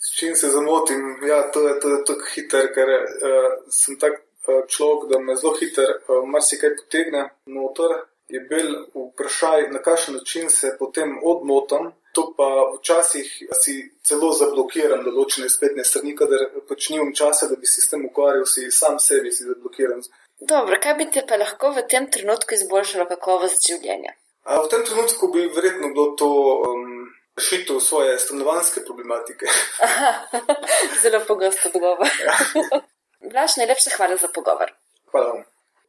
S 0.05 0.17
čim 0.19 0.35
se 0.35 0.47
zamotim? 0.49 1.01
Ja, 1.27 1.51
to 1.51 1.67
je 1.67 1.79
tako 1.79 2.25
hiter, 2.33 2.67
ker 2.75 2.89
uh, 2.91 3.51
sem 3.71 3.99
tak 3.99 4.19
uh, 4.19 4.65
človek, 4.67 5.09
da 5.11 5.19
me 5.19 5.35
zelo 5.39 5.55
hiter 5.59 5.95
uh, 5.97 6.23
marsikaj 6.27 6.75
potegne 6.81 7.29
noter. 7.45 8.01
Je 8.27 8.39
bil 8.49 8.71
vprašaj, 8.93 9.69
na 9.71 9.79
kakšen 9.85 10.15
način 10.17 10.49
se 10.49 10.75
potem 10.79 11.19
odmotam. 11.23 11.93
To 12.15 12.31
pa 12.37 12.47
včasih 12.77 13.27
si 13.59 13.73
celo 14.07 14.29
zablokiram 14.31 15.01
določene 15.03 15.49
spletne 15.51 15.83
strani, 15.83 16.13
kadar 16.15 16.45
pač 16.69 16.89
nimam 16.93 17.11
časa, 17.11 17.49
da 17.51 17.57
bi 17.59 17.67
se 17.67 17.83
s 17.83 17.91
tem 17.91 18.05
ukvarjal, 18.07 18.45
si 18.47 18.69
sam 18.71 18.99
sebi 19.03 19.33
si 19.35 19.43
zablokiram. 19.43 19.99
Dobro, 20.39 20.79
kaj 20.83 20.95
bi 20.99 21.09
te 21.11 21.25
pa 21.27 21.39
lahko 21.41 21.73
v 21.75 21.83
tem 21.91 22.07
trenutku 22.11 22.55
izboljšalo 22.55 23.07
kakovost 23.11 23.67
življenja? 23.67 24.15
A 24.45 24.61
v 24.61 24.69
tem 24.71 24.83
trenutku 24.87 25.31
bi 25.33 25.47
verjetno 25.51 25.91
bilo 25.95 26.13
to 26.19 26.29
um, 26.69 27.07
rešitev 27.35 27.79
svoje 27.83 28.19
stanovanske 28.19 28.83
problematike. 28.85 29.49
Aha, 29.83 30.11
zelo 31.03 31.23
pogosto 31.27 31.71
odgovor. 31.73 32.07
Ja. 32.23 32.35
Blaž, 33.31 33.57
najlepša 33.57 33.95
hvala 33.97 34.19
za 34.21 34.29
pogovor. 34.35 34.71
Hvala 35.11 35.33
vam. 35.33 35.43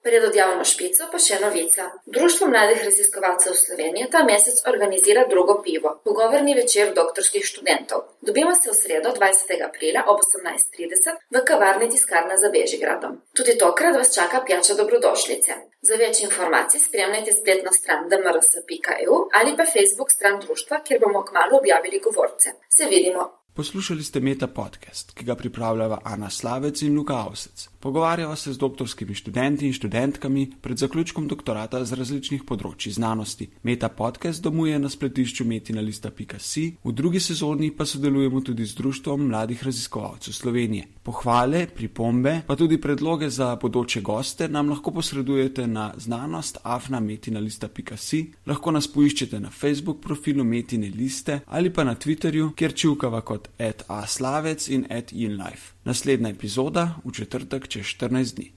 Pred 0.06 0.24
odjavno 0.24 0.64
špico 0.64 1.06
pa 1.12 1.18
še 1.18 1.36
novica. 1.42 1.84
Društvo 2.16 2.46
mladih 2.52 2.82
raziskovalcev 2.86 3.54
Slovenije 3.58 4.06
ta 4.10 4.20
mesec 4.28 4.60
organizira 4.70 5.24
drugo 5.30 5.56
pivo, 5.64 5.90
pogovorni 6.04 6.54
večer 6.54 6.92
doktorskih 6.94 7.46
študentov. 7.50 8.04
Dobimo 8.28 8.52
se 8.54 8.70
v 8.70 8.74
sredo 8.80 9.10
20. 9.16 9.64
aprila 9.68 10.04
ob 10.12 10.22
18.30 10.22 11.18
v 11.34 11.42
kavarni 11.48 11.88
tiskarna 11.90 12.36
za 12.42 12.52
Bežigradom. 12.54 13.18
Tudi 13.34 13.58
tokrat 13.58 13.98
vas 13.98 14.14
čaka 14.14 14.44
pijača 14.46 14.78
dobrodošlice. 14.78 15.58
Za 15.90 15.98
več 15.98 16.22
informacij 16.22 16.84
spremljajte 16.86 17.34
spletno 17.40 17.74
stran 17.74 18.06
dmrs.eu 18.12 19.18
ali 19.40 19.56
pa 19.58 19.66
Facebook 19.74 20.14
stran 20.14 20.38
društva, 20.46 20.84
kjer 20.86 21.02
bomo 21.02 21.24
kmalo 21.26 21.58
objavili 21.58 21.98
govorce. 22.06 22.54
Se 22.78 22.86
vidimo! 22.94 23.26
Poslušali 23.56 24.04
ste 24.04 24.20
Meta 24.20 24.46
podcast, 24.46 25.14
ki 25.16 25.24
ga 25.24 25.34
pripravljava 25.34 25.98
Ana 26.04 26.30
Slavec 26.30 26.82
in 26.82 26.94
Luka 26.94 27.14
Avsec. 27.26 27.68
Pogovarjava 27.86 28.36
se 28.36 28.52
z 28.52 28.58
doktorskimi 28.58 29.14
študenti 29.14 29.66
in 29.66 29.72
študentkami 29.72 30.52
pred 30.60 30.78
zaključkom 30.78 31.28
doktorata 31.30 31.84
z 31.86 31.94
različnih 31.94 32.42
področji 32.42 32.90
znanosti. 32.96 33.46
Meta 33.62 33.86
podcast 33.94 34.42
domuje 34.42 34.74
na 34.82 34.90
spletišču 34.90 35.46
metina.si, 35.46 36.64
v 36.82 36.92
drugi 36.92 37.22
sezoni 37.22 37.70
pa 37.70 37.86
sodelujemo 37.86 38.42
tudi 38.42 38.66
z 38.66 38.74
Društvom 38.80 39.28
mladih 39.28 39.62
raziskovalcev 39.62 40.34
Slovenije. 40.34 40.88
Pohvale, 41.06 41.68
pripombe, 41.70 42.40
pa 42.48 42.56
tudi 42.58 42.80
predloge 42.82 43.30
za 43.30 43.52
bodoče 43.54 44.02
goste 44.02 44.50
nam 44.50 44.74
lahko 44.74 44.90
posredujete 44.90 45.68
na 45.70 45.92
znanost 45.94 46.58
afnametina.si, 46.64 48.24
lahko 48.50 48.74
nas 48.74 48.90
poiščete 48.90 49.38
na 49.38 49.54
Facebook 49.54 50.02
profilu 50.02 50.42
Metine 50.42 50.90
liste 50.90 51.38
ali 51.46 51.70
pa 51.70 51.86
na 51.86 51.94
Twitterju, 51.94 52.50
kjer 52.58 52.74
čivkava 52.74 53.22
kot 53.22 53.46
at 53.62 53.86
aslavec 53.86 54.68
in 54.74 54.90
at 54.90 55.14
inlife. 55.14 55.76
Naslednja 55.86 56.34
epizoda 56.34 56.96
v 57.04 57.14
četrtek 57.14 57.68
čez 57.68 57.75
14 57.82 58.34
dni. 58.36 58.55